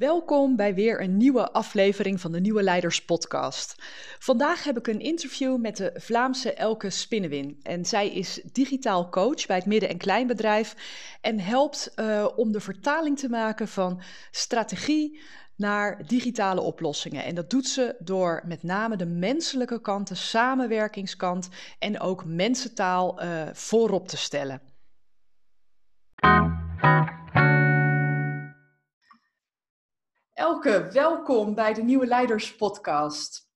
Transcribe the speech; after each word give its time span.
Welkom 0.00 0.56
bij 0.56 0.74
weer 0.74 1.00
een 1.00 1.16
nieuwe 1.16 1.52
aflevering 1.52 2.20
van 2.20 2.32
de 2.32 2.40
Nieuwe 2.40 2.62
Leiders 2.62 3.04
Podcast. 3.04 3.74
Vandaag 4.18 4.64
heb 4.64 4.78
ik 4.78 4.86
een 4.86 5.00
interview 5.00 5.58
met 5.58 5.76
de 5.76 5.90
Vlaamse 5.94 6.52
Elke 6.52 6.90
Spinnewin. 6.90 7.60
En 7.62 7.84
zij 7.84 8.08
is 8.08 8.40
digitaal 8.52 9.08
coach 9.08 9.46
bij 9.46 9.56
het 9.56 9.66
midden- 9.66 9.88
en 9.88 9.98
kleinbedrijf 9.98 10.76
en 11.20 11.40
helpt 11.40 11.92
uh, 11.96 12.28
om 12.36 12.52
de 12.52 12.60
vertaling 12.60 13.18
te 13.18 13.28
maken 13.28 13.68
van 13.68 14.02
strategie 14.30 15.20
naar 15.56 16.06
digitale 16.06 16.60
oplossingen. 16.60 17.24
En 17.24 17.34
dat 17.34 17.50
doet 17.50 17.66
ze 17.66 17.96
door 17.98 18.42
met 18.46 18.62
name 18.62 18.96
de 18.96 19.06
menselijke 19.06 19.80
kant, 19.80 20.08
de 20.08 20.14
samenwerkingskant 20.14 21.48
en 21.78 22.00
ook 22.00 22.24
mensentaal 22.24 23.22
uh, 23.22 23.42
voorop 23.52 24.08
te 24.08 24.16
stellen. 24.16 24.60
Elke, 30.40 30.88
welkom 30.92 31.54
bij 31.54 31.74
de 31.74 31.82
Nieuwe 31.82 32.06
Leiders 32.06 32.56
Podcast. 32.56 33.48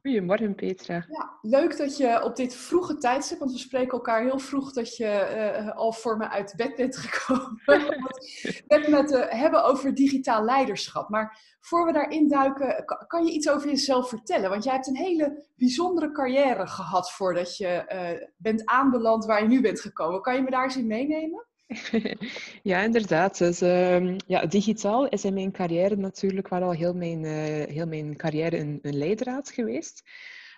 Goedemorgen, 0.00 0.54
Petra. 0.54 0.94
Ja, 0.94 1.38
leuk 1.42 1.76
dat 1.76 1.96
je 1.96 2.22
op 2.24 2.36
dit 2.36 2.54
vroege 2.54 2.96
tijdstip, 2.96 3.38
want 3.38 3.52
we 3.52 3.58
spreken 3.58 3.92
elkaar 3.92 4.22
heel 4.22 4.38
vroeg, 4.38 4.72
dat 4.72 4.96
je 4.96 5.62
uh, 5.66 5.76
al 5.76 5.92
voor 5.92 6.16
me 6.16 6.28
uit 6.28 6.54
bed 6.56 6.76
bent 6.76 6.96
gekomen. 6.96 7.60
we 7.66 8.64
het 8.66 8.88
met 8.88 9.12
uh, 9.12 9.28
hebben 9.28 9.64
over 9.64 9.94
digitaal 9.94 10.44
leiderschap. 10.44 11.08
Maar 11.08 11.56
voor 11.60 11.86
we 11.86 11.92
daarin 11.92 12.28
duiken, 12.28 12.84
kan 13.06 13.24
je 13.24 13.32
iets 13.32 13.50
over 13.50 13.68
jezelf 13.68 14.08
vertellen? 14.08 14.50
Want 14.50 14.64
jij 14.64 14.72
hebt 14.72 14.86
een 14.86 14.96
hele 14.96 15.46
bijzondere 15.56 16.12
carrière 16.12 16.66
gehad 16.66 17.12
voordat 17.12 17.56
je 17.56 17.84
uh, 17.88 18.28
bent 18.36 18.66
aanbeland 18.66 19.24
waar 19.24 19.42
je 19.42 19.48
nu 19.48 19.60
bent 19.60 19.80
gekomen. 19.80 20.20
Kan 20.20 20.34
je 20.34 20.42
me 20.42 20.50
daar 20.50 20.64
eens 20.64 20.76
in 20.76 20.86
meenemen? 20.86 21.46
ja, 22.62 22.82
inderdaad. 22.82 23.38
Dus, 23.38 23.62
uh, 23.62 24.16
ja, 24.26 24.46
digitaal 24.46 25.08
is 25.08 25.24
in 25.24 25.34
mijn 25.34 25.52
carrière 25.52 25.96
natuurlijk 25.96 26.48
wel 26.48 26.62
al 26.62 26.72
heel 26.72 26.94
mijn, 26.94 27.24
uh, 27.24 27.66
heel 27.74 27.86
mijn 27.86 28.16
carrière 28.16 28.58
een, 28.58 28.78
een 28.82 28.98
leidraad 28.98 29.50
geweest. 29.50 30.02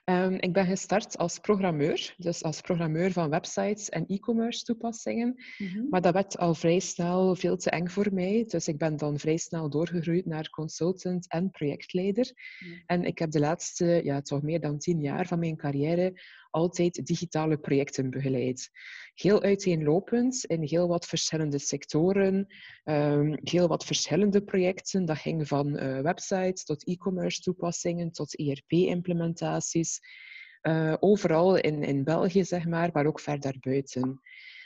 Um, 0.04 0.34
ik 0.40 0.52
ben 0.52 0.66
gestart 0.66 1.18
als 1.18 1.38
programmeur, 1.38 2.14
dus 2.16 2.42
als 2.42 2.60
programmeur 2.60 3.12
van 3.12 3.30
websites 3.30 3.88
en 3.88 4.06
e-commerce 4.06 4.64
toepassingen. 4.64 5.42
Mm-hmm. 5.58 5.86
Maar 5.90 6.00
dat 6.00 6.12
werd 6.12 6.38
al 6.38 6.54
vrij 6.54 6.78
snel 6.78 7.34
veel 7.34 7.56
te 7.56 7.70
eng 7.70 7.88
voor 7.88 8.08
mij. 8.12 8.44
Dus 8.48 8.68
ik 8.68 8.78
ben 8.78 8.96
dan 8.96 9.18
vrij 9.18 9.36
snel 9.36 9.70
doorgegroeid 9.70 10.26
naar 10.26 10.50
consultant 10.50 11.28
en 11.28 11.50
projectleider. 11.50 12.32
Mm. 12.60 12.82
En 12.86 13.04
ik 13.04 13.18
heb 13.18 13.30
de 13.30 13.40
laatste, 13.40 14.00
ja, 14.04 14.20
toch 14.20 14.42
meer 14.42 14.60
dan 14.60 14.78
tien 14.78 15.00
jaar 15.00 15.26
van 15.26 15.38
mijn 15.38 15.56
carrière 15.56 16.20
altijd 16.54 17.06
digitale 17.06 17.56
projecten 17.56 18.10
begeleid. 18.10 18.70
Heel 19.14 19.42
uiteenlopend 19.42 20.44
in 20.44 20.62
heel 20.62 20.88
wat 20.88 21.06
verschillende 21.06 21.58
sectoren, 21.58 22.46
um, 22.84 23.38
heel 23.42 23.68
wat 23.68 23.84
verschillende 23.84 24.42
projecten. 24.42 25.04
Dat 25.04 25.18
ging 25.18 25.48
van 25.48 25.82
uh, 25.82 26.00
websites 26.00 26.64
tot 26.64 26.86
e-commerce 26.86 27.40
toepassingen 27.40 28.10
tot 28.10 28.38
ERP-implementaties. 28.38 30.00
Uh, 30.62 30.92
eh, 30.92 30.96
overal 31.00 31.56
in, 31.56 31.82
in 31.82 32.04
België, 32.04 32.44
zeg 32.44 32.66
maar, 32.66 32.90
maar 32.92 33.06
ook 33.06 33.20
verder 33.20 33.56
buiten. 33.60 34.20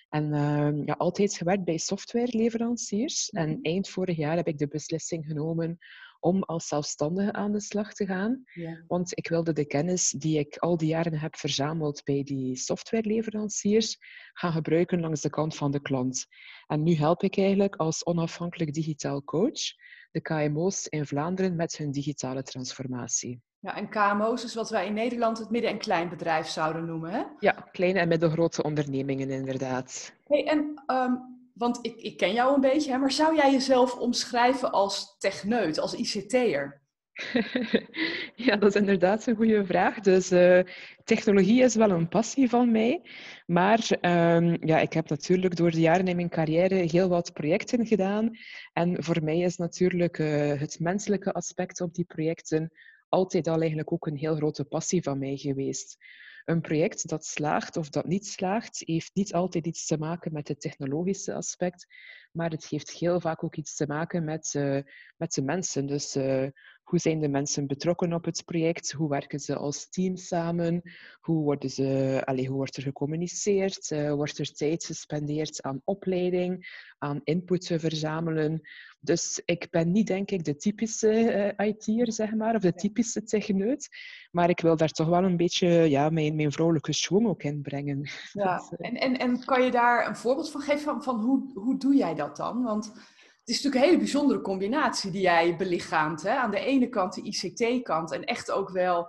En 0.08 0.25
uh, 0.25 0.84
ja, 0.84 0.95
altijd 0.98 1.34
gewerkt 1.34 1.64
bij 1.64 1.78
softwareleveranciers. 1.78 3.30
En 3.30 3.50
mhm. 3.50 3.58
eind 3.62 3.89
vorig 3.89 4.17
jaar 4.17 4.36
heb 4.36 4.48
ik 4.48 4.58
de 4.58 4.69
beslissing 4.69 5.27
genomen 5.27 5.78
om 6.20 6.42
als 6.42 6.66
zelfstandige 6.66 7.33
aan 7.33 7.52
de 7.52 7.61
slag 7.61 7.94
te 7.94 8.06
gaan. 8.06 8.42
Ja. 8.55 8.84
Want 8.86 9.19
ik 9.19 9.28
wilde 9.28 9.52
de 9.52 9.66
kennis 9.66 10.11
die 10.11 10.38
ik 10.38 10.56
al 10.56 10.77
die 10.77 10.88
jaren 10.88 11.19
heb 11.19 11.36
verzameld 11.36 12.05
bij 12.05 12.22
die 12.22 12.56
softwareleveranciers 12.56 13.98
gaan 14.33 14.52
gebruiken 14.52 15.00
langs 15.00 15.20
de 15.20 15.30
kant 15.30 15.56
van 15.56 15.70
de 15.70 15.80
klant. 15.80 16.27
En 16.66 16.83
nu 16.83 16.94
help 16.94 17.22
ik 17.22 17.39
eigenlijk 17.39 17.77
als 17.77 18.06
onafhankelijk 18.06 18.72
digitaal 18.72 19.24
coach 19.24 19.61
de 20.11 20.20
KMO's 20.20 20.86
in 20.86 21.06
Vlaanderen 21.06 21.56
met 21.56 21.77
hun 21.77 21.91
digitale 21.91 22.42
transformatie. 22.42 23.42
Ja, 23.61 23.77
en 23.77 23.89
KMO's 23.89 24.44
is 24.44 24.55
wat 24.55 24.70
wij 24.70 24.86
in 24.86 24.94
Nederland 24.94 25.39
het 25.39 25.51
midden- 25.51 25.70
en 25.70 25.78
kleinbedrijf 25.78 26.46
zouden 26.46 26.84
noemen, 26.84 27.11
hè? 27.11 27.23
Ja, 27.39 27.52
kleine 27.52 27.98
en 27.98 28.08
middelgrote 28.08 28.62
ondernemingen 28.62 29.30
inderdaad. 29.30 30.14
Hey, 30.24 30.46
en 30.46 30.83
um, 30.86 31.38
want 31.58 31.79
ik, 31.83 31.96
ik 31.96 32.17
ken 32.17 32.33
jou 32.33 32.55
een 32.55 32.61
beetje, 32.61 32.91
hè, 32.91 32.98
maar 32.98 33.13
zou 33.13 33.36
jij 33.36 33.52
jezelf 33.52 33.95
omschrijven 33.98 34.73
als 34.73 35.17
techneut, 35.19 35.79
als 35.79 35.95
ICT'er? 35.95 36.86
ja, 38.46 38.57
dat 38.57 38.74
is 38.74 38.80
inderdaad 38.80 39.27
een 39.27 39.36
goede 39.36 39.64
vraag. 39.64 40.01
Dus 40.01 40.33
uh, 40.33 40.61
technologie 41.05 41.63
is 41.63 41.74
wel 41.74 41.91
een 41.91 42.08
passie 42.08 42.48
van 42.48 42.70
mij. 42.70 43.02
Maar 43.46 43.86
um, 44.01 44.67
ja, 44.67 44.79
ik 44.79 44.92
heb 44.92 45.08
natuurlijk 45.08 45.57
door 45.57 45.70
de 45.70 45.80
jaren 45.80 46.08
in 46.08 46.17
mijn 46.17 46.29
carrière 46.29 46.74
heel 46.74 47.08
wat 47.08 47.33
projecten 47.33 47.86
gedaan. 47.86 48.30
En 48.73 49.05
voor 49.05 49.23
mij 49.23 49.39
is 49.39 49.57
natuurlijk 49.57 50.19
uh, 50.19 50.61
het 50.61 50.80
menselijke 50.80 51.33
aspect 51.33 51.80
op 51.80 51.95
die 51.95 52.05
projecten 52.05 52.73
altijd 53.08 53.46
al 53.46 53.58
eigenlijk 53.58 53.92
ook 53.92 54.07
een 54.07 54.17
heel 54.17 54.36
grote 54.36 54.64
passie 54.64 55.02
van 55.02 55.19
mij 55.19 55.36
geweest 55.36 55.96
een 56.48 56.61
project 56.61 57.09
dat 57.09 57.25
slaagt 57.25 57.77
of 57.77 57.89
dat 57.89 58.07
niet 58.07 58.27
slaagt, 58.27 58.83
heeft 58.85 59.14
niet 59.14 59.35
altijd 59.35 59.67
iets 59.67 59.86
te 59.86 59.98
maken 59.98 60.33
met 60.33 60.48
het 60.48 60.61
technologische 60.61 61.35
aspect, 61.35 61.86
maar 62.33 62.51
het 62.51 62.67
heeft 62.67 62.91
heel 62.91 63.20
vaak 63.20 63.45
ook 63.45 63.57
iets 63.57 63.75
te 63.75 63.86
maken 63.86 64.25
met, 64.25 64.55
uh, 64.57 64.81
met 65.17 65.33
de 65.33 65.42
mensen. 65.42 65.87
Dus 65.87 66.17
uh, 66.17 66.47
hoe 66.89 66.99
zijn 66.99 67.21
de 67.21 67.29
mensen 67.29 67.67
betrokken 67.67 68.13
op 68.13 68.25
het 68.25 68.45
project? 68.45 68.93
Hoe 68.93 69.09
werken 69.09 69.41
ze 69.41 69.57
als 69.57 69.89
team 69.91 70.17
samen? 70.17 70.83
Hoe, 71.21 71.43
worden 71.43 71.71
ze, 71.71 72.23
allez, 72.25 72.47
hoe 72.47 72.57
wordt 72.57 72.77
er 72.77 72.83
gecommuniceerd? 72.83 73.91
Uh, 73.91 74.13
wordt 74.13 74.39
er 74.39 74.53
tijd 74.53 74.85
gespendeerd 74.85 75.63
aan 75.63 75.81
opleiding, 75.85 76.67
aan 76.99 77.21
input 77.25 77.67
te 77.67 77.79
verzamelen? 77.79 78.61
Dus 79.01 79.43
ik 79.45 79.67
ben 79.71 79.93
niet, 79.93 80.07
denk 80.07 80.31
ik, 80.31 80.45
de 80.45 80.57
typische 80.57 81.55
uh, 81.59 81.67
IT'er, 81.67 82.13
zeg 82.13 82.35
maar, 82.35 82.55
of 82.55 82.61
de 82.61 82.75
typische 82.75 83.23
techneut. 83.23 83.89
Maar 84.31 84.49
ik 84.49 84.61
wil 84.61 84.77
daar 84.77 84.93
toch 84.93 85.09
wel 85.09 85.25
een 85.25 85.37
beetje 85.37 85.69
ja, 85.69 86.11
mijn, 86.11 86.37
mijn 86.37 86.53
vrouwelijke 86.53 86.93
schwung 86.93 87.27
ook 87.27 87.43
in 87.43 87.63
brengen. 87.63 88.03
Ja. 88.33 88.57
Dus, 88.57 88.79
en, 88.79 88.95
en, 88.95 89.19
en 89.19 89.45
kan 89.45 89.65
je 89.65 89.70
daar 89.70 90.09
een 90.09 90.17
voorbeeld 90.17 90.51
van 90.51 90.61
geven 90.61 90.81
van, 90.81 91.03
van 91.03 91.20
hoe, 91.20 91.51
hoe 91.55 91.79
doe 91.79 91.95
jij 91.95 92.15
dat 92.15 92.37
dan? 92.37 92.63
Want 92.63 92.93
is 93.48 93.55
natuurlijk 93.55 93.85
een 93.85 93.91
hele 93.91 94.05
bijzondere 94.05 94.41
combinatie 94.41 95.11
die 95.11 95.20
jij 95.20 95.57
belichaamt. 95.57 96.23
Hè? 96.23 96.31
Aan 96.31 96.51
de 96.51 96.61
ene 96.61 96.89
kant 96.89 97.14
de 97.14 97.23
ICT-kant 97.23 98.13
en 98.13 98.25
echt 98.25 98.51
ook 98.51 98.70
wel 98.70 99.09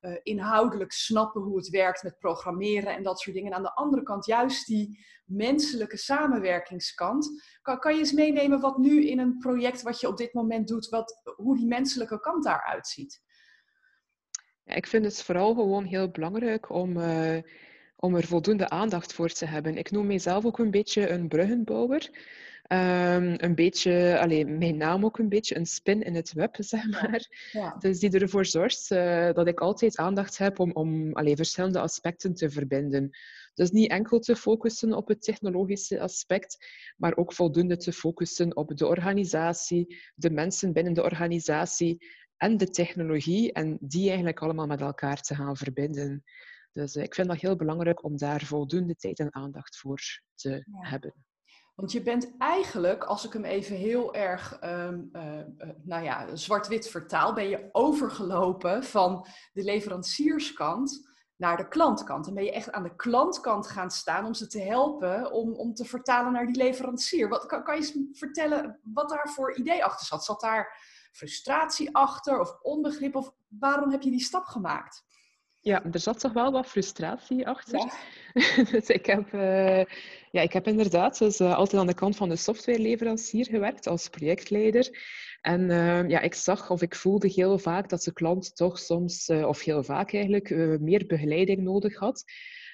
uh, 0.00 0.16
inhoudelijk 0.22 0.92
snappen 0.92 1.42
hoe 1.42 1.56
het 1.56 1.68
werkt 1.68 2.02
met 2.02 2.18
programmeren 2.18 2.94
en 2.94 3.02
dat 3.02 3.20
soort 3.20 3.36
dingen. 3.36 3.50
En 3.50 3.56
aan 3.56 3.62
de 3.62 3.74
andere 3.74 4.02
kant 4.02 4.26
juist 4.26 4.66
die 4.66 5.06
menselijke 5.24 5.96
samenwerkingskant. 5.96 7.42
Kan, 7.62 7.78
kan 7.78 7.92
je 7.94 7.98
eens 7.98 8.12
meenemen 8.12 8.60
wat 8.60 8.78
nu 8.78 9.06
in 9.06 9.18
een 9.18 9.38
project 9.38 9.82
wat 9.82 10.00
je 10.00 10.08
op 10.08 10.16
dit 10.16 10.32
moment 10.32 10.68
doet, 10.68 10.88
wat, 10.88 11.22
hoe 11.36 11.56
die 11.56 11.66
menselijke 11.66 12.20
kant 12.20 12.44
daaruit 12.44 12.86
ziet? 12.86 13.20
Ja, 14.64 14.74
ik 14.74 14.86
vind 14.86 15.04
het 15.04 15.22
vooral 15.22 15.54
gewoon 15.54 15.84
heel 15.84 16.10
belangrijk 16.10 16.70
om, 16.70 16.96
uh, 16.96 17.38
om 17.96 18.14
er 18.14 18.26
voldoende 18.26 18.68
aandacht 18.68 19.12
voor 19.12 19.28
te 19.28 19.46
hebben. 19.46 19.76
Ik 19.76 19.90
noem 19.90 20.06
mezelf 20.06 20.44
ook 20.44 20.58
een 20.58 20.70
beetje 20.70 21.08
een 21.08 21.28
bruggenbouwer. 21.28 22.10
Um, 22.72 23.34
een 23.36 23.54
beetje, 23.54 24.18
alleen 24.20 24.58
mijn 24.58 24.76
naam 24.76 25.04
ook 25.04 25.18
een 25.18 25.28
beetje, 25.28 25.56
een 25.56 25.66
spin 25.66 26.02
in 26.02 26.14
het 26.14 26.32
web, 26.32 26.56
zeg 26.58 26.90
maar. 26.90 27.48
Ja. 27.52 27.76
Dus 27.78 27.98
die 27.98 28.18
ervoor 28.18 28.46
zorgt 28.46 28.90
uh, 28.90 29.32
dat 29.32 29.46
ik 29.46 29.60
altijd 29.60 29.96
aandacht 29.96 30.38
heb 30.38 30.58
om, 30.58 30.72
om 30.72 31.12
allee, 31.12 31.36
verschillende 31.36 31.80
aspecten 31.80 32.34
te 32.34 32.50
verbinden. 32.50 33.10
Dus 33.54 33.70
niet 33.70 33.90
enkel 33.90 34.18
te 34.18 34.36
focussen 34.36 34.92
op 34.92 35.08
het 35.08 35.22
technologische 35.22 36.00
aspect, 36.00 36.66
maar 36.96 37.16
ook 37.16 37.32
voldoende 37.32 37.76
te 37.76 37.92
focussen 37.92 38.56
op 38.56 38.76
de 38.76 38.86
organisatie, 38.86 40.00
de 40.14 40.30
mensen 40.30 40.72
binnen 40.72 40.92
de 40.92 41.02
organisatie 41.02 42.06
en 42.36 42.56
de 42.56 42.68
technologie 42.68 43.52
en 43.52 43.78
die 43.80 44.08
eigenlijk 44.08 44.40
allemaal 44.40 44.66
met 44.66 44.80
elkaar 44.80 45.20
te 45.20 45.34
gaan 45.34 45.56
verbinden. 45.56 46.22
Dus 46.72 46.96
uh, 46.96 47.02
ik 47.02 47.14
vind 47.14 47.28
dat 47.28 47.40
heel 47.40 47.56
belangrijk 47.56 48.04
om 48.04 48.16
daar 48.16 48.44
voldoende 48.44 48.94
tijd 48.94 49.18
en 49.18 49.34
aandacht 49.34 49.76
voor 49.76 50.00
te 50.34 50.50
ja. 50.50 50.88
hebben. 50.88 51.14
Want 51.78 51.92
je 51.92 52.02
bent 52.02 52.36
eigenlijk, 52.38 53.04
als 53.04 53.24
ik 53.24 53.32
hem 53.32 53.44
even 53.44 53.76
heel 53.76 54.14
erg 54.14 54.58
um, 54.64 55.08
uh, 55.12 55.36
uh, 55.36 55.44
nou 55.82 56.04
ja, 56.04 56.36
zwart-wit 56.36 56.88
vertaal, 56.88 57.32
ben 57.32 57.48
je 57.48 57.68
overgelopen 57.72 58.84
van 58.84 59.26
de 59.52 59.62
leverancierskant 59.62 61.10
naar 61.36 61.56
de 61.56 61.68
klantkant. 61.68 62.26
En 62.26 62.34
ben 62.34 62.44
je 62.44 62.52
echt 62.52 62.72
aan 62.72 62.82
de 62.82 62.96
klantkant 62.96 63.66
gaan 63.66 63.90
staan 63.90 64.24
om 64.24 64.34
ze 64.34 64.46
te 64.46 64.60
helpen 64.60 65.32
om, 65.32 65.52
om 65.52 65.74
te 65.74 65.84
vertalen 65.84 66.32
naar 66.32 66.46
die 66.46 66.56
leverancier. 66.56 67.28
Wat, 67.28 67.46
kan, 67.46 67.64
kan 67.64 67.74
je 67.74 67.80
eens 67.80 68.18
vertellen 68.18 68.80
wat 68.82 69.08
daar 69.08 69.28
voor 69.28 69.56
idee 69.56 69.84
achter 69.84 70.06
zat? 70.06 70.24
Zat 70.24 70.40
daar 70.40 70.80
frustratie 71.12 71.94
achter 71.94 72.40
of 72.40 72.58
onbegrip? 72.62 73.16
Of 73.16 73.34
waarom 73.48 73.90
heb 73.90 74.02
je 74.02 74.10
die 74.10 74.20
stap 74.20 74.44
gemaakt? 74.44 75.04
Ja, 75.60 75.84
er 75.92 76.00
zat 76.00 76.20
toch 76.20 76.32
wel 76.32 76.52
wat 76.52 76.66
frustratie 76.66 77.46
achter. 77.46 77.78
Ja. 77.78 78.64
dus 78.72 78.88
ik 78.88 79.06
heb, 79.06 79.32
uh, 79.32 79.84
ja, 80.30 80.40
ik 80.40 80.52
heb 80.52 80.66
inderdaad 80.66 81.18
dus, 81.18 81.40
uh, 81.40 81.54
altijd 81.54 81.80
aan 81.80 81.86
de 81.86 81.94
kant 81.94 82.16
van 82.16 82.28
de 82.28 82.36
softwareleverancier 82.36 83.46
gewerkt 83.46 83.86
als 83.86 84.08
projectleider. 84.08 84.88
En 85.40 85.60
uh, 85.60 86.08
ja, 86.08 86.20
ik 86.20 86.34
zag 86.34 86.70
of 86.70 86.82
ik 86.82 86.94
voelde 86.94 87.28
heel 87.28 87.58
vaak 87.58 87.88
dat 87.88 88.02
de 88.02 88.12
klant 88.12 88.56
toch 88.56 88.78
soms, 88.78 89.28
of 89.28 89.62
heel 89.62 89.82
vaak 89.82 90.12
eigenlijk, 90.12 90.50
meer 90.80 91.06
begeleiding 91.06 91.62
nodig 91.62 91.98
had. 91.98 92.24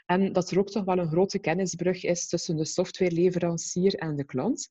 En 0.06 0.32
dat 0.32 0.50
er 0.50 0.58
ook 0.58 0.70
toch 0.70 0.84
wel 0.84 0.98
een 0.98 1.10
grote 1.10 1.38
kennisbrug 1.38 2.04
is 2.04 2.28
tussen 2.28 2.56
de 2.56 2.64
softwareleverancier 2.64 3.94
en 3.94 4.16
de 4.16 4.24
klant. 4.24 4.68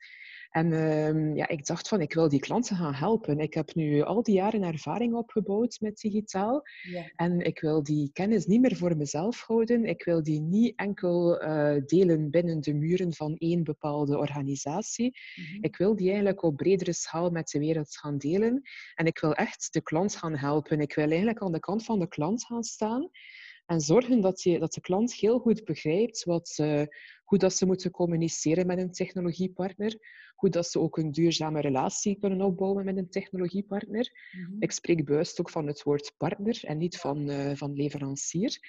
En 0.54 0.74
ehm, 0.74 1.36
ja, 1.36 1.48
ik 1.48 1.66
dacht 1.66 1.88
van, 1.88 2.02
ik 2.02 2.14
wil 2.14 2.30
die 2.30 2.40
klanten 2.40 2.76
gaan 2.76 2.94
helpen. 2.94 3.40
Ik 3.40 3.54
heb 3.54 3.74
nu 3.76 4.02
al 4.02 4.24
die 4.24 4.36
jaren 4.36 4.64
ervaring 4.64 5.14
opgebouwd 5.14 5.78
met 5.80 5.98
digitaal. 5.98 6.62
Ja. 6.82 7.12
En 7.16 7.40
ik 7.40 7.60
wil 7.60 7.84
die 7.84 8.10
kennis 8.14 8.46
niet 8.46 8.62
meer 8.62 8.76
voor 8.76 8.98
mezelf 8.98 9.42
houden. 9.42 9.86
Ik 9.86 10.04
wil 10.04 10.24
die 10.24 10.40
niet 10.40 10.74
enkel 10.76 11.44
uh, 11.44 11.76
delen 11.86 12.30
binnen 12.30 12.62
de 12.62 12.74
muren 12.74 13.14
van 13.14 13.36
één 13.38 13.64
bepaalde 13.64 14.18
organisatie. 14.18 15.18
Mhm. 15.36 15.64
Ik 15.64 15.78
wil 15.78 15.96
die 15.96 16.08
eigenlijk 16.08 16.44
op 16.44 16.56
bredere 16.56 16.94
schaal 16.94 17.30
met 17.30 17.48
de 17.48 17.60
wereld 17.60 17.98
gaan 17.98 18.18
delen. 18.18 18.62
En 18.96 19.06
ik 19.06 19.20
wil 19.20 19.34
echt 19.34 19.74
de 19.74 19.82
klant 19.82 20.16
gaan 20.16 20.36
helpen. 20.36 20.80
Ik 20.80 20.96
wil 20.96 21.08
eigenlijk 21.08 21.42
aan 21.42 21.52
de 21.52 21.60
kant 21.60 21.86
van 21.86 22.00
de 22.00 22.08
klant 22.08 22.46
gaan 22.46 22.64
staan. 22.64 23.10
En 23.66 23.82
zorgen 23.82 24.22
dat, 24.22 24.42
je, 24.42 24.60
dat 24.60 24.74
de 24.74 24.82
klant 24.82 25.14
heel 25.14 25.40
goed 25.40 25.64
begrijpt 25.64 26.24
wat, 26.24 26.58
uh, 26.62 26.82
hoe 27.24 27.38
dat 27.38 27.54
ze 27.54 27.66
moeten 27.66 27.92
communiceren 27.92 28.68
met 28.68 28.78
een 28.78 28.92
technologiepartner, 28.92 29.98
hoe 30.44 30.52
dat 30.52 30.68
ze 30.68 30.80
ook 30.80 30.98
een 30.98 31.12
duurzame 31.12 31.62
relatie 31.62 32.18
kunnen 32.20 32.42
opbouwen 32.42 32.86
met 32.86 32.98
een 32.98 33.10
technologiepartner. 33.10 34.12
Mhm. 34.32 34.56
Ik 34.60 34.72
spreek 34.72 35.06
bewust 35.06 35.40
ook 35.40 35.50
van 35.50 35.68
het 35.68 35.84
woord 35.84 36.14
partner 36.18 36.60
en 36.64 36.78
niet 36.78 36.98
van, 36.98 37.30
uh, 37.30 37.52
van 37.54 37.74
leverancier. 37.74 38.60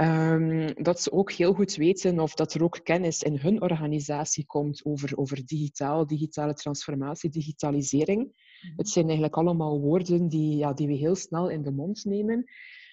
Um, 0.00 0.82
dat 0.82 1.00
ze 1.00 1.12
ook 1.12 1.32
heel 1.32 1.52
goed 1.52 1.74
weten 1.74 2.20
of 2.20 2.34
dat 2.34 2.54
er 2.54 2.62
ook 2.62 2.80
kennis 2.82 3.22
in 3.22 3.38
hun 3.38 3.62
organisatie 3.62 4.46
komt 4.46 4.84
over, 4.84 5.18
over 5.18 5.46
digitaal, 5.46 6.06
digitale 6.06 6.54
transformatie, 6.54 7.30
digitalisering. 7.30 8.20
Mhm. 8.20 8.72
Het 8.76 8.88
zijn 8.88 9.04
eigenlijk 9.04 9.36
allemaal 9.36 9.80
woorden 9.80 10.28
die, 10.28 10.56
ja, 10.56 10.72
die 10.72 10.86
we 10.86 10.94
heel 10.94 11.16
snel 11.16 11.50
in 11.50 11.62
de 11.62 11.72
mond 11.72 12.04
nemen. 12.04 12.44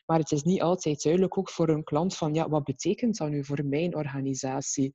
Maar 0.06 0.20
het 0.20 0.32
is 0.32 0.44
niet 0.44 0.62
altijd 0.62 1.04
duidelijk 1.04 1.38
ook 1.38 1.50
voor 1.50 1.70
een 1.70 1.84
klant 1.84 2.18
van 2.18 2.34
ja, 2.34 2.50
wat 2.50 2.64
betekent 2.64 3.18
dat 3.18 3.30
nu 3.30 3.46
voor 3.46 3.66
mijn 3.66 3.96
organisatie? 3.96 4.94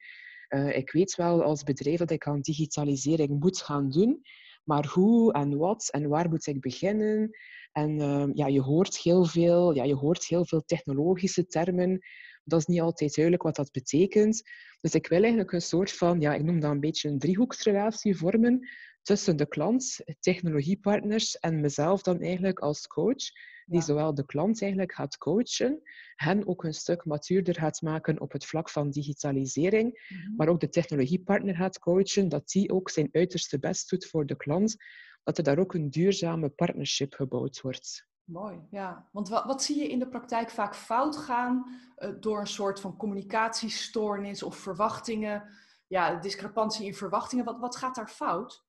Uh, 0.49 0.77
ik 0.77 0.91
weet 0.91 1.15
wel 1.15 1.43
als 1.43 1.63
bedrijf 1.63 1.99
dat 1.99 2.11
ik 2.11 2.27
aan 2.27 2.41
digitalisering 2.41 3.41
moet 3.41 3.63
gaan 3.63 3.91
doen, 3.91 4.23
maar 4.65 4.87
hoe 4.87 5.33
en 5.33 5.57
wat 5.57 5.89
en 5.91 6.09
waar 6.09 6.29
moet 6.29 6.47
ik 6.47 6.61
beginnen? 6.61 7.31
En 7.73 7.99
uh, 7.99 8.27
ja, 8.33 8.47
je 8.47 8.61
hoort 8.61 8.99
heel 8.99 9.25
veel, 9.25 9.75
ja, 9.75 9.85
je 9.85 9.95
hoort 9.95 10.27
heel 10.27 10.45
veel 10.47 10.63
technologische 10.65 11.47
termen. 11.47 12.01
Dat 12.45 12.61
is 12.61 12.67
niet 12.67 12.81
altijd 12.81 13.15
duidelijk 13.15 13.45
wat 13.45 13.57
dat 13.57 13.73
betekent. 13.73 14.43
Dus 14.81 14.95
ik 14.95 15.07
wil 15.07 15.19
eigenlijk 15.19 15.53
een 15.53 15.63
soort 15.63 15.93
van, 15.93 16.21
ja, 16.21 16.35
ik 16.35 16.43
noem 16.43 16.61
dat 16.61 16.71
een 16.71 16.81
beetje 16.81 17.09
een 17.09 17.19
driehoeksrelatie 17.19 18.17
vormen 18.17 18.69
tussen 19.03 19.37
de 19.37 19.47
klant, 19.47 20.01
technologiepartners 20.21 21.39
en 21.39 21.61
mezelf 21.61 22.03
dan 22.03 22.21
eigenlijk 22.21 22.59
als 22.59 22.87
coach 22.87 23.31
die 23.67 23.81
zowel 23.81 24.15
de 24.15 24.27
klant 24.27 24.63
eigenlijk 24.63 24.93
gaat 24.93 25.19
coachen, 25.19 25.81
hen 26.15 26.47
ook 26.47 26.65
een 26.65 26.75
stuk 26.75 27.05
matuurder 27.05 27.55
gaat 27.55 27.83
maken 27.83 28.21
op 28.21 28.33
het 28.33 28.47
vlak 28.47 28.71
van 28.71 28.91
digitalisering, 28.91 30.07
mhm. 30.09 30.37
maar 30.37 30.49
ook 30.49 30.61
de 30.61 30.69
technologiepartner 30.69 31.57
gaat 31.57 31.79
coachen, 31.79 32.29
dat 32.29 32.49
die 32.49 32.73
ook 32.73 32.91
zijn 32.91 33.09
uiterste 33.13 33.59
best 33.59 33.91
doet 33.91 34.07
voor 34.07 34.27
de 34.27 34.37
klant, 34.37 34.77
dat 35.23 35.39
er 35.39 35.45
daar 35.45 35.59
ook 35.59 35.75
een 35.75 35.91
duurzame 35.91 36.49
partnership 36.49 37.15
gebouwd 37.15 37.61
wordt. 37.61 38.07
Mooi, 38.25 38.61
ja. 38.71 39.09
Want 39.13 39.29
wat, 39.29 39.45
wat 39.45 39.63
zie 39.63 39.79
je 39.79 39.89
in 39.89 39.99
de 39.99 40.09
praktijk 40.09 40.51
vaak 40.51 40.77
fout 40.77 41.17
gaan 41.17 41.81
uh, 41.99 42.11
door 42.21 42.41
een 42.41 42.47
soort 42.47 42.81
van 42.81 42.97
communicatiestoornis 42.97 44.43
of 44.43 44.57
verwachtingen? 44.57 45.49
Ja, 45.87 46.15
discrepantie 46.15 46.87
in 46.87 46.95
verwachtingen. 46.95 47.45
Wat, 47.45 47.59
wat 47.59 47.77
gaat 47.77 47.95
daar 47.95 48.09
fout? 48.09 48.65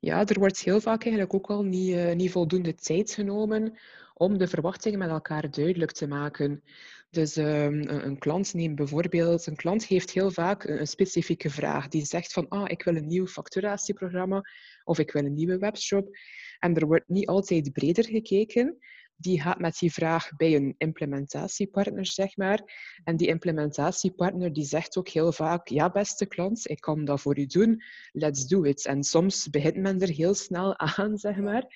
Ja, 0.00 0.26
er 0.26 0.38
wordt 0.38 0.60
heel 0.60 0.80
vaak 0.80 1.02
eigenlijk 1.02 1.34
ook 1.34 1.50
al 1.50 1.62
niet, 1.62 1.88
uh, 1.88 2.14
niet 2.14 2.30
voldoende 2.30 2.74
tijd 2.74 3.12
genomen 3.12 3.78
om 4.14 4.38
de 4.38 4.48
verwachtingen 4.48 4.98
met 4.98 5.08
elkaar 5.08 5.50
duidelijk 5.50 5.92
te 5.92 6.06
maken. 6.06 6.62
Dus 7.10 7.36
een, 7.36 8.06
een, 8.06 8.18
klant 8.18 8.54
neemt 8.54 8.74
bijvoorbeeld, 8.74 9.46
een 9.46 9.56
klant 9.56 9.84
heeft 9.84 10.10
heel 10.10 10.30
vaak 10.30 10.64
een, 10.64 10.80
een, 10.80 10.86
specifieke 10.86 11.50
vraag. 11.50 11.88
Die 11.88 12.04
zegt 12.04 12.32
van, 12.32 12.48
ah, 12.48 12.64
ik 12.66 12.82
wil 12.82 12.96
een 12.96 13.06
nieuw 13.06 13.26
facturatieprogramma 13.26 14.42
of 14.84 14.98
ik 14.98 15.12
wil 15.12 15.24
een 15.24 15.34
nieuwe 15.34 15.58
webshop. 15.58 16.16
En 16.58 16.74
er 16.74 16.86
wordt 16.86 17.08
niet 17.08 17.28
altijd 17.28 17.72
breder 17.72 18.04
gekeken 18.04 18.78
die 19.20 19.40
gaat 19.40 19.58
met 19.58 19.78
die 19.78 19.92
vraag 19.92 20.36
bij 20.36 20.54
een 20.54 20.74
implementatiepartner, 20.78 22.06
zeg 22.06 22.36
maar. 22.36 22.62
En 23.04 23.16
die 23.16 23.26
implementatiepartner 23.26 24.52
die 24.52 24.64
zegt 24.64 24.96
ook 24.96 25.08
heel 25.08 25.32
vaak, 25.32 25.68
ja, 25.68 25.90
beste 25.90 26.26
klant, 26.26 26.70
ik 26.70 26.80
kan 26.80 27.04
dat 27.04 27.20
voor 27.20 27.38
u 27.38 27.46
doen, 27.46 27.82
let's 28.12 28.46
do 28.46 28.62
it. 28.62 28.86
En 28.86 29.02
soms 29.02 29.50
begint 29.50 29.76
men 29.76 30.00
er 30.00 30.08
heel 30.08 30.34
snel 30.34 30.78
aan, 30.78 31.18
zeg 31.18 31.36
maar, 31.36 31.66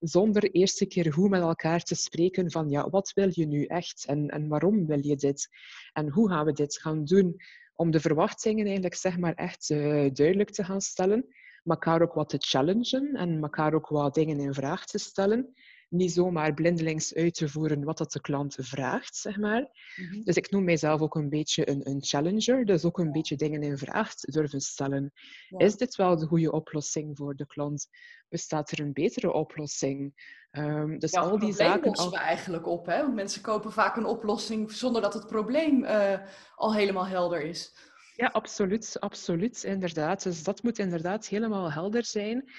zonder 0.00 0.50
eerst 0.50 0.80
een 0.80 0.88
keer 0.88 1.12
goed 1.12 1.30
met 1.30 1.40
elkaar 1.40 1.82
te 1.82 1.94
spreken 1.94 2.50
van, 2.50 2.70
ja, 2.70 2.90
wat 2.90 3.12
wil 3.14 3.28
je 3.30 3.46
nu 3.46 3.64
echt 3.64 4.04
en, 4.06 4.28
en 4.28 4.48
waarom 4.48 4.86
wil 4.86 5.06
je 5.06 5.16
dit? 5.16 5.48
En 5.92 6.08
hoe 6.10 6.28
gaan 6.28 6.44
we 6.44 6.52
dit 6.52 6.78
gaan 6.78 7.04
doen? 7.04 7.36
Om 7.74 7.90
de 7.90 8.00
verwachtingen 8.00 8.64
eigenlijk, 8.64 8.94
zeg 8.94 9.18
maar, 9.18 9.34
echt 9.34 9.70
uh, 9.70 10.10
duidelijk 10.12 10.50
te 10.50 10.64
gaan 10.64 10.80
stellen, 10.80 11.26
elkaar 11.64 12.02
ook 12.02 12.14
wat 12.14 12.28
te 12.28 12.36
challengen 12.38 13.14
en 13.14 13.42
elkaar 13.42 13.74
ook 13.74 13.88
wat 13.88 14.14
dingen 14.14 14.40
in 14.40 14.54
vraag 14.54 14.86
te 14.86 14.98
stellen 14.98 15.54
niet 15.92 16.12
zomaar 16.12 16.54
blindelings 16.54 17.14
uit 17.14 17.34
te 17.34 17.48
voeren 17.48 17.84
wat 17.84 17.98
dat 17.98 18.12
de 18.12 18.20
klant 18.20 18.56
vraagt, 18.58 19.16
zeg 19.16 19.36
maar. 19.36 19.68
Mhm. 19.96 20.22
Dus 20.22 20.36
ik 20.36 20.50
noem 20.50 20.64
mijzelf 20.64 21.00
ook 21.00 21.14
een 21.14 21.28
beetje 21.28 21.70
een, 21.70 21.88
een 21.88 22.02
challenger, 22.02 22.64
dus 22.64 22.84
ook 22.84 22.98
een 22.98 23.12
beetje 23.12 23.36
dingen 23.36 23.62
in 23.62 23.78
vraag 23.78 24.14
durven 24.14 24.60
stellen. 24.60 25.12
Is 25.48 25.76
dit 25.76 25.96
wel 25.96 26.16
de 26.16 26.26
goede 26.26 26.52
oplossing 26.52 27.16
voor 27.16 27.36
de 27.36 27.46
klant? 27.46 27.88
Bestaat 28.28 28.70
er 28.70 28.80
een 28.80 28.92
betere 28.92 29.32
oplossing? 29.32 30.14
Um, 30.52 30.98
dus 30.98 31.12
al 31.12 31.38
die 31.38 31.52
zaken 31.52 31.90
lossen 31.90 32.10
we 32.10 32.16
eigenlijk 32.16 32.66
op, 32.66 32.86
hè? 32.86 33.00
Want 33.00 33.14
mensen 33.14 33.42
kopen 33.42 33.72
vaak 33.72 33.96
een 33.96 34.04
oplossing 34.04 34.72
zonder 34.72 35.02
dat 35.02 35.14
het 35.14 35.26
probleem 35.26 35.84
uh, 35.84 36.18
al 36.54 36.74
helemaal 36.74 37.06
helder 37.06 37.42
is. 37.42 37.74
Ja, 38.16 38.26
absoluut, 38.26 38.96
absoluut, 39.00 39.64
inderdaad. 39.64 40.22
Dus 40.22 40.42
dat 40.42 40.62
moet 40.62 40.78
inderdaad 40.78 41.26
helemaal 41.26 41.72
helder 41.72 42.04
zijn. 42.04 42.50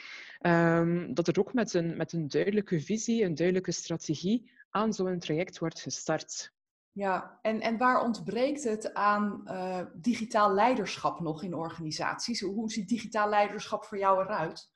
Um, 0.46 1.14
dat 1.14 1.28
er 1.28 1.40
ook 1.40 1.54
met 1.54 1.74
een, 1.74 1.98
met 1.98 2.14
een 2.14 2.28
duidelijke 2.28 2.80
visie, 2.80 3.24
een 3.24 3.36
duidelijke 3.36 3.72
strategie 3.72 4.52
aan 4.70 4.94
zo'n 4.94 5.20
traject 5.20 5.60
wordt 5.60 5.82
gestart. 5.82 6.54
Ja, 6.92 7.40
en, 7.42 7.62
en 7.62 7.78
waar 7.78 8.04
ontbreekt 8.04 8.64
het 8.64 8.94
aan 8.94 9.42
uh, 9.46 9.80
digitaal 9.94 10.54
leiderschap 10.54 11.20
nog 11.20 11.44
in 11.44 11.54
organisaties? 11.54 12.42
Hoe 12.42 12.72
ziet 12.72 12.88
digitaal 12.88 13.30
leiderschap 13.30 13.86
voor 13.86 13.98
jou 13.98 14.24
eruit? 14.24 14.72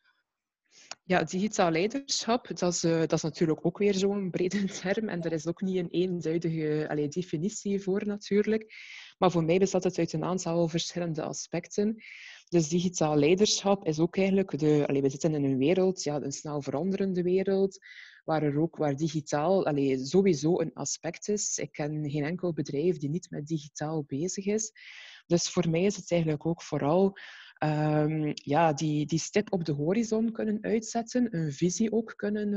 Ja, 1.03 1.23
digitaal 1.23 1.71
leiderschap, 1.71 2.57
dat 2.57 2.73
is, 2.73 2.83
uh, 2.83 2.99
dat 2.99 3.11
is 3.11 3.21
natuurlijk 3.21 3.65
ook 3.65 3.77
weer 3.77 3.93
zo'n 3.93 4.29
brede 4.35 4.65
term. 4.65 5.09
En 5.09 5.21
er 5.21 5.31
is 5.31 5.47
ook 5.47 5.61
niet 5.61 5.77
een 5.77 5.89
eenduidige 5.89 6.85
allee, 6.89 7.07
definitie 7.07 7.81
voor 7.81 8.05
natuurlijk. 8.05 8.73
Maar 9.17 9.31
voor 9.31 9.43
mij 9.43 9.57
bestaat 9.57 9.83
het 9.83 9.97
uit 9.97 10.13
een 10.13 10.23
aantal 10.23 10.67
verschillende 10.67 11.23
aspecten. 11.23 12.03
Dus 12.49 12.69
digitaal 12.69 13.17
leiderschap 13.17 13.85
is 13.85 13.99
ook 13.99 14.17
eigenlijk 14.17 14.59
de... 14.59 14.99
We 15.01 15.09
zitten 15.09 15.35
in 15.35 15.43
een 15.43 15.57
wereld, 15.57 16.03
ja, 16.03 16.21
een 16.21 16.31
snel 16.31 16.61
veranderende 16.61 17.23
wereld, 17.23 17.79
waar 18.25 18.43
er 18.43 18.59
ook 18.59 18.75
waar 18.77 18.95
digitaal 18.95 19.65
allee, 19.65 20.05
sowieso 20.05 20.59
een 20.59 20.73
aspect 20.73 21.27
is. 21.27 21.57
Ik 21.57 21.71
ken 21.71 22.09
geen 22.09 22.23
enkel 22.23 22.53
bedrijf 22.53 22.97
die 22.97 23.09
niet 23.09 23.29
met 23.29 23.47
digitaal 23.47 24.03
bezig 24.03 24.45
is. 24.45 24.71
Dus 25.25 25.49
voor 25.49 25.69
mij 25.69 25.83
is 25.83 25.95
het 25.95 26.11
eigenlijk 26.11 26.45
ook 26.45 26.61
vooral 26.61 27.17
um, 27.63 28.31
ja, 28.33 28.73
die, 28.73 29.05
die 29.05 29.19
stip 29.19 29.53
op 29.53 29.65
de 29.65 29.71
horizon 29.71 30.31
kunnen 30.31 30.57
uitzetten, 30.61 31.35
een 31.35 31.51
visie 31.51 31.91
ook 31.91 32.13
kunnen, 32.15 32.53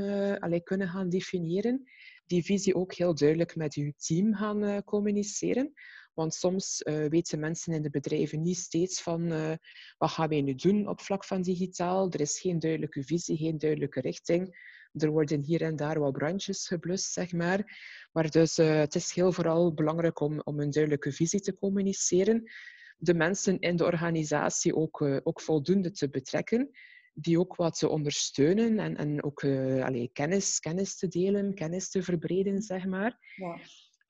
uh, 0.50 0.60
kunnen 0.62 0.88
gaan 0.88 1.08
definiëren, 1.08 1.82
die 2.26 2.44
visie 2.44 2.74
ook 2.74 2.94
heel 2.94 3.14
duidelijk 3.14 3.56
met 3.56 3.74
uw 3.74 3.92
team 3.96 4.34
gaan 4.34 4.64
uh, 4.64 4.78
communiceren. 4.84 5.72
Want 6.14 6.34
soms 6.34 6.82
uh, 6.84 7.06
weten 7.06 7.40
mensen 7.40 7.72
in 7.72 7.82
de 7.82 7.90
bedrijven 7.90 8.42
niet 8.42 8.58
steeds 8.58 9.02
van 9.02 9.32
uh, 9.32 9.52
wat 9.98 10.10
gaan 10.10 10.28
wij 10.28 10.40
nu 10.40 10.54
doen 10.54 10.88
op 10.88 11.00
vlak 11.00 11.24
van 11.24 11.42
digitaal. 11.42 12.10
Er 12.10 12.20
is 12.20 12.40
geen 12.40 12.58
duidelijke 12.58 13.02
visie, 13.02 13.36
geen 13.36 13.58
duidelijke 13.58 14.00
richting. 14.00 14.68
Er 14.92 15.10
worden 15.10 15.40
hier 15.42 15.62
en 15.62 15.76
daar 15.76 15.98
wat 15.98 16.12
brandjes 16.12 16.66
geblust, 16.66 17.12
zeg 17.12 17.32
maar. 17.32 17.78
Maar 18.12 18.30
dus 18.30 18.58
uh, 18.58 18.78
het 18.78 18.94
is 18.94 19.12
heel 19.12 19.32
vooral 19.32 19.74
belangrijk 19.74 20.20
om, 20.20 20.40
om 20.40 20.60
een 20.60 20.70
duidelijke 20.70 21.12
visie 21.12 21.40
te 21.40 21.54
communiceren. 21.54 22.50
De 22.96 23.14
mensen 23.14 23.58
in 23.58 23.76
de 23.76 23.84
organisatie 23.84 24.76
ook, 24.76 25.02
ook 25.22 25.40
voldoende 25.40 25.90
te 25.90 26.08
betrekken 26.08 26.70
die 27.14 27.38
ook 27.38 27.56
wat 27.56 27.78
te 27.78 27.88
ondersteunen 27.88 28.78
en, 28.78 28.96
en 28.96 29.24
ook 29.24 29.42
uh, 29.42 30.06
kennis, 30.12 30.60
kennis 30.60 30.96
te 30.96 31.08
delen, 31.08 31.54
kennis 31.54 31.90
te 31.90 32.02
verbreden, 32.02 32.62
zeg 32.62 32.86
maar. 32.86 33.18
Ja 33.36 33.60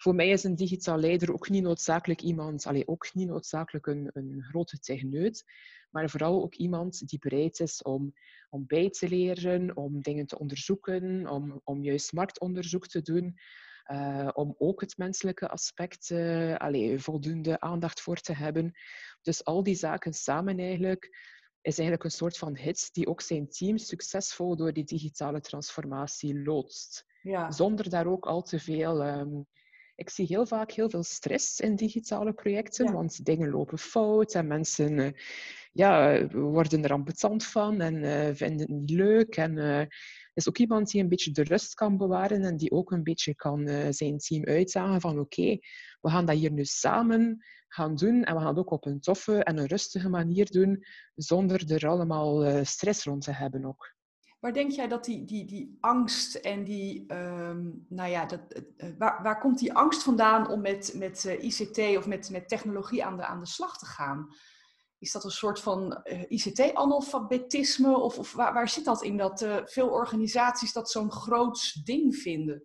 voor 0.02 0.14
mij 0.14 0.28
is 0.28 0.44
een 0.44 0.54
digitaal 0.54 0.98
leider 0.98 1.32
ook 1.32 1.48
niet 1.48 1.62
noodzakelijk 1.62 2.22
iemand, 2.22 2.66
allee, 2.66 2.88
ook 2.88 3.14
niet 3.14 3.28
noodzakelijk 3.28 3.86
een, 3.86 4.10
een 4.12 4.42
grote 4.42 4.78
techneut, 4.78 5.44
maar 5.90 6.10
vooral 6.10 6.42
ook 6.42 6.54
iemand 6.54 7.08
die 7.08 7.18
bereid 7.18 7.60
is 7.60 7.82
om, 7.82 8.12
om 8.50 8.66
bij 8.66 8.90
te 8.90 9.08
leren, 9.08 9.76
om 9.76 10.00
dingen 10.00 10.26
te 10.26 10.38
onderzoeken, 10.38 11.28
om, 11.28 11.60
om 11.64 11.82
juist 11.82 12.12
marktonderzoek 12.12 12.86
te 12.86 13.02
doen, 13.02 13.38
uh, 13.92 14.28
om 14.32 14.54
ook 14.58 14.80
het 14.80 14.96
menselijke 14.96 15.48
aspect 15.48 16.10
uh, 16.10 16.56
allee, 16.56 16.98
voldoende 16.98 17.60
aandacht 17.60 18.00
voor 18.00 18.16
te 18.16 18.32
hebben. 18.32 18.72
Dus 19.22 19.44
al 19.44 19.62
die 19.62 19.74
zaken 19.74 20.12
samen 20.12 20.58
eigenlijk 20.58 21.04
is 21.60 21.78
eigenlijk 21.78 22.04
een 22.04 22.18
soort 22.18 22.38
van 22.38 22.56
hit 22.56 22.88
die 22.92 23.06
ook 23.06 23.20
zijn 23.20 23.48
team 23.48 23.78
succesvol 23.78 24.56
door 24.56 24.72
die 24.72 24.84
digitale 24.84 25.40
transformatie 25.40 26.42
loodst. 26.42 27.04
Ja. 27.22 27.50
Zonder 27.50 27.90
daar 27.90 28.06
ook 28.06 28.26
al 28.26 28.42
te 28.42 28.58
veel 28.58 29.06
um, 29.06 29.46
ik 30.00 30.10
zie 30.10 30.26
heel 30.26 30.46
vaak 30.46 30.70
heel 30.70 30.90
veel 30.90 31.02
stress 31.02 31.60
in 31.60 31.76
digitale 31.76 32.32
projecten, 32.32 32.92
want 32.92 33.24
dingen 33.24 33.50
lopen 33.50 33.78
fout 33.78 34.34
en 34.34 34.46
mensen 34.46 34.98
uh, 34.98 35.10
ja, 35.72 36.26
worden 36.28 36.84
er 36.84 36.92
ambetant 36.92 37.44
van 37.44 37.80
en 37.80 37.94
uh, 37.94 38.34
vinden 38.34 38.58
het 38.58 38.68
niet 38.68 38.90
leuk. 38.90 39.36
En 39.36 39.56
uh, 39.56 39.82
is 40.34 40.48
ook 40.48 40.58
iemand 40.58 40.90
die 40.90 41.02
een 41.02 41.08
beetje 41.08 41.30
de 41.30 41.42
rust 41.42 41.74
kan 41.74 41.96
bewaren 41.96 42.42
en 42.44 42.56
die 42.56 42.70
ook 42.70 42.90
een 42.90 43.02
beetje 43.02 43.34
kan 43.34 43.92
zijn 43.92 44.18
team 44.18 44.44
uitzagen 44.44 45.00
van 45.00 45.18
oké, 45.18 45.58
we 46.00 46.10
gaan 46.10 46.26
dat 46.26 46.36
hier 46.36 46.52
nu 46.52 46.64
samen 46.64 47.44
gaan 47.68 47.94
doen 47.94 48.24
en 48.24 48.34
we 48.34 48.40
gaan 48.40 48.48
het 48.48 48.58
ook 48.58 48.70
op 48.70 48.86
een 48.86 49.00
toffe 49.00 49.44
en 49.44 49.58
een 49.58 49.66
rustige 49.66 50.08
manier 50.08 50.50
doen, 50.50 50.84
zonder 51.14 51.72
er 51.72 51.88
allemaal 51.88 52.64
stress 52.64 53.04
rond 53.04 53.22
te 53.22 53.32
hebben 53.32 53.64
ook. 53.64 53.98
Waar 54.40 54.52
denk 54.52 54.70
jij 54.70 54.88
dat 54.88 55.04
die, 55.04 55.24
die, 55.24 55.44
die 55.44 55.76
angst 55.80 56.34
en 56.34 56.64
die, 56.64 57.14
um, 57.14 57.86
nou 57.88 58.10
ja, 58.10 58.26
dat, 58.26 58.40
uh, 58.76 58.88
waar, 58.98 59.22
waar 59.22 59.38
komt 59.38 59.58
die 59.58 59.72
angst 59.72 60.02
vandaan 60.02 60.48
om 60.48 60.60
met, 60.60 60.92
met 60.94 61.24
uh, 61.24 61.42
ICT 61.42 61.78
of 61.96 62.06
met, 62.06 62.30
met 62.30 62.48
technologie 62.48 63.04
aan 63.04 63.16
de, 63.16 63.24
aan 63.24 63.38
de 63.38 63.46
slag 63.46 63.78
te 63.78 63.86
gaan? 63.86 64.34
Is 64.98 65.12
dat 65.12 65.24
een 65.24 65.30
soort 65.30 65.60
van 65.60 66.00
uh, 66.04 66.22
ICT-analfabetisme 66.28 67.98
of, 67.98 68.18
of 68.18 68.32
waar, 68.32 68.52
waar 68.52 68.68
zit 68.68 68.84
dat 68.84 69.02
in 69.02 69.16
dat 69.16 69.46
veel 69.64 69.88
organisaties 69.88 70.72
dat 70.72 70.90
zo'n 70.90 71.12
groot 71.12 71.86
ding 71.86 72.16
vinden? 72.16 72.64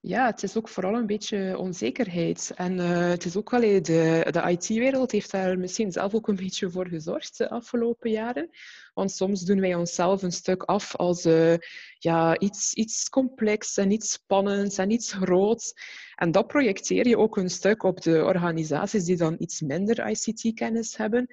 Ja, 0.00 0.26
het 0.26 0.42
is 0.42 0.56
ook 0.56 0.68
vooral 0.68 0.94
een 0.94 1.06
beetje 1.06 1.58
onzekerheid. 1.58 2.52
En 2.54 2.78
het 2.78 3.24
is 3.24 3.36
ook 3.36 3.50
wel, 3.50 3.60
de, 3.60 4.26
de 4.30 4.42
IT-wereld 4.50 5.10
heeft 5.10 5.30
daar 5.30 5.58
misschien 5.58 5.92
zelf 5.92 6.14
ook 6.14 6.28
een 6.28 6.36
beetje 6.36 6.70
voor 6.70 6.86
gezorgd 6.86 7.38
de 7.38 7.50
afgelopen 7.50 8.10
jaren. 8.10 8.50
Want 8.96 9.10
soms 9.10 9.40
doen 9.40 9.60
wij 9.60 9.74
onszelf 9.74 10.22
een 10.22 10.32
stuk 10.32 10.62
af 10.62 10.94
als 10.94 11.26
uh, 11.26 11.54
ja, 11.98 12.38
iets, 12.38 12.74
iets 12.74 13.08
complex 13.08 13.76
en 13.76 13.90
iets 13.90 14.12
spannends 14.12 14.78
en 14.78 14.90
iets 14.90 15.12
groots. 15.12 15.74
En 16.14 16.30
dat 16.30 16.46
projecteer 16.46 17.08
je 17.08 17.18
ook 17.18 17.36
een 17.36 17.50
stuk 17.50 17.82
op 17.82 18.02
de 18.02 18.24
organisaties 18.24 19.04
die 19.04 19.16
dan 19.16 19.34
iets 19.38 19.60
minder 19.60 20.08
ICT-kennis 20.10 20.96
hebben. 20.96 21.26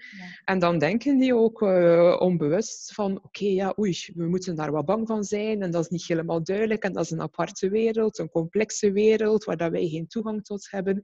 En 0.46 0.60
dan 0.60 0.78
denken 0.78 1.18
die 1.18 1.36
ook 1.36 1.62
uh, 1.62 2.18
onbewust 2.20 2.94
van, 2.94 3.20
oké, 3.24 3.46
ja, 3.46 3.74
oei, 3.80 3.98
we 4.16 4.28
moeten 4.28 4.56
daar 4.56 4.72
wat 4.72 4.86
bang 4.86 5.08
van 5.08 5.24
zijn 5.24 5.62
en 5.62 5.72
dat 5.72 5.84
is 5.84 5.90
niet 5.90 6.08
helemaal 6.08 6.44
duidelijk 6.44 6.84
en 6.84 6.94
dat 6.94 7.04
is 7.04 7.12
een 7.12 7.22
aparte 7.22 7.70
wereld, 7.70 8.18
een 8.18 8.30
complexe 8.30 8.92
wereld 8.92 9.44
waar 9.44 9.58
dat 9.58 9.72
wij 9.72 9.88
geen 9.88 10.08
toegang 10.08 10.44
tot 10.44 10.68
hebben. 10.72 11.02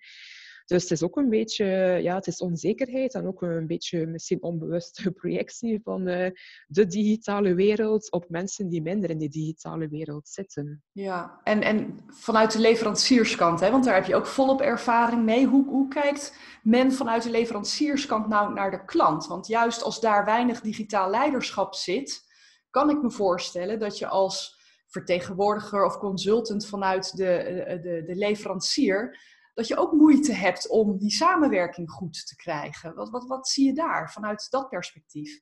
Dus 0.69 0.81
het 0.81 0.91
is 0.91 1.03
ook 1.03 1.17
een 1.17 1.29
beetje, 1.29 1.65
ja, 2.01 2.15
het 2.15 2.27
is 2.27 2.41
onzekerheid 2.41 3.13
en 3.13 3.27
ook 3.27 3.41
een 3.41 3.67
beetje 3.67 4.07
misschien 4.07 4.43
onbewuste 4.43 5.11
projectie 5.21 5.81
van 5.83 6.07
uh, 6.07 6.29
de 6.67 6.85
digitale 6.85 7.53
wereld 7.53 8.11
op 8.11 8.25
mensen 8.29 8.69
die 8.69 8.81
minder 8.81 9.09
in 9.09 9.17
die 9.17 9.29
digitale 9.29 9.88
wereld 9.88 10.27
zitten. 10.27 10.83
Ja, 10.91 11.39
en, 11.43 11.61
en 11.61 11.99
vanuit 12.07 12.51
de 12.51 12.59
leverancierskant, 12.59 13.59
hè, 13.59 13.71
want 13.71 13.83
daar 13.83 13.95
heb 13.95 14.05
je 14.05 14.15
ook 14.15 14.25
volop 14.25 14.61
ervaring 14.61 15.23
mee. 15.23 15.45
Hoe, 15.45 15.65
hoe 15.65 15.88
kijkt 15.88 16.38
men 16.63 16.91
vanuit 16.91 17.23
de 17.23 17.31
leverancierskant 17.31 18.27
nou 18.27 18.53
naar 18.53 18.71
de 18.71 18.85
klant? 18.85 19.27
Want 19.27 19.47
juist 19.47 19.83
als 19.83 19.99
daar 19.99 20.25
weinig 20.25 20.61
digitaal 20.61 21.09
leiderschap 21.09 21.75
zit, 21.75 22.21
kan 22.69 22.89
ik 22.89 23.01
me 23.01 23.11
voorstellen 23.11 23.79
dat 23.79 23.97
je 23.97 24.07
als 24.07 24.57
vertegenwoordiger 24.88 25.85
of 25.85 25.97
consultant 25.97 26.67
vanuit 26.67 27.17
de, 27.17 27.79
de, 27.81 28.03
de 28.05 28.15
leverancier 28.15 29.17
dat 29.60 29.68
je 29.68 29.78
ook 29.78 29.92
moeite 29.92 30.34
hebt 30.34 30.70
om 30.70 30.98
die 30.98 31.12
samenwerking 31.12 31.89
goed 31.89 32.28
te 32.28 32.36
krijgen. 32.36 32.96
Wat, 32.96 33.10
wat, 33.10 33.28
wat 33.28 33.48
zie 33.48 33.66
je 33.66 33.74
daar 33.74 34.12
vanuit 34.12 34.48
dat 34.50 34.70
perspectief? 34.70 35.42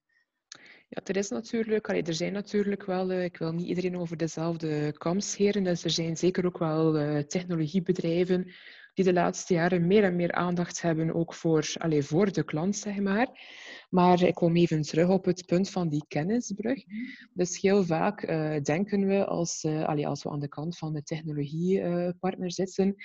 Ja, 0.89 1.01
er 1.03 1.17
is 1.17 1.29
natuurlijk, 1.29 1.87
er 1.87 2.13
zijn 2.13 2.33
natuurlijk 2.33 2.85
wel, 2.85 3.11
eh, 3.11 3.23
ik 3.23 3.37
wil 3.37 3.51
niet 3.51 3.67
iedereen 3.67 3.97
over 3.97 4.17
dezelfde 4.17 4.91
kam 4.97 5.19
scheren, 5.19 5.63
dus 5.63 5.83
er 5.83 5.89
zijn 5.89 6.17
zeker 6.17 6.45
ook 6.45 6.57
wel 6.57 6.99
uh, 6.99 7.19
technologiebedrijven 7.19 8.53
die 8.93 9.05
de 9.05 9.13
laatste 9.13 9.53
jaren 9.53 9.87
meer 9.87 10.03
en 10.03 10.15
meer 10.15 10.31
aandacht 10.31 10.81
hebben, 10.81 11.13
ook 11.13 11.33
voor, 11.33 11.73
allez, 11.77 12.07
voor 12.07 12.31
de 12.31 12.43
klant, 12.43 12.75
zeg 12.75 12.99
maar. 12.99 13.27
Maar 13.89 14.21
ik 14.21 14.33
kom 14.33 14.55
even 14.55 14.81
terug 14.81 15.09
op 15.09 15.25
het 15.25 15.45
punt 15.45 15.69
van 15.69 15.89
die 15.89 16.05
kennisbrug. 16.07 16.83
Dus 17.33 17.61
heel 17.61 17.83
vaak 17.83 18.29
uh, 18.29 18.59
denken 18.61 19.07
we, 19.07 19.25
als, 19.25 19.65
allez, 19.65 20.05
als 20.05 20.23
we 20.23 20.29
aan 20.29 20.39
de 20.39 20.47
kant 20.47 20.77
van 20.77 20.93
de 20.93 21.03
technologiepartner 21.03 22.51
zitten, 22.51 22.95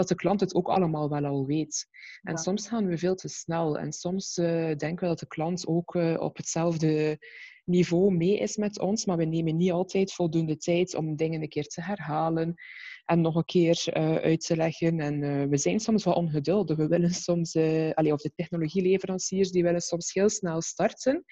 dat 0.00 0.08
de 0.08 0.14
klant 0.14 0.40
het 0.40 0.54
ook 0.54 0.68
allemaal 0.68 1.08
wel 1.08 1.24
al 1.24 1.46
weet. 1.46 1.88
En 2.22 2.38
soms 2.38 2.68
gaan 2.68 2.86
we 2.86 2.98
veel 2.98 3.14
te 3.14 3.28
snel. 3.28 3.78
En 3.78 3.92
soms 3.92 4.36
uh, 4.36 4.46
denken 4.76 5.00
we 5.00 5.06
dat 5.06 5.18
de 5.18 5.26
klant 5.26 5.66
ook 5.66 5.94
uh, 5.94 6.20
op 6.20 6.36
hetzelfde 6.36 7.18
niveau 7.64 8.14
mee 8.14 8.38
is 8.38 8.56
met 8.56 8.78
ons, 8.78 9.04
maar 9.04 9.16
we 9.16 9.24
nemen 9.24 9.56
niet 9.56 9.70
altijd 9.70 10.12
voldoende 10.12 10.56
tijd 10.56 10.94
om 10.94 11.16
dingen 11.16 11.42
een 11.42 11.48
keer 11.48 11.66
te 11.66 11.82
herhalen 11.82 12.54
en 13.04 13.20
nog 13.20 13.34
een 13.34 13.44
keer 13.44 13.84
uh, 13.86 14.16
uit 14.16 14.46
te 14.46 14.56
leggen. 14.56 15.00
En 15.00 15.48
we 15.48 15.56
zijn 15.56 15.80
soms 15.80 16.04
wel 16.04 16.14
ongeduldig. 16.14 16.76
We 16.76 16.86
willen 16.86 17.10
soms, 17.10 17.56
allee, 17.94 18.12
of 18.12 18.20
de 18.20 18.32
technologieleveranciers, 18.34 19.50
die 19.50 19.62
willen 19.62 19.80
soms 19.80 20.12
heel 20.12 20.28
snel 20.28 20.60
starten. 20.62 21.24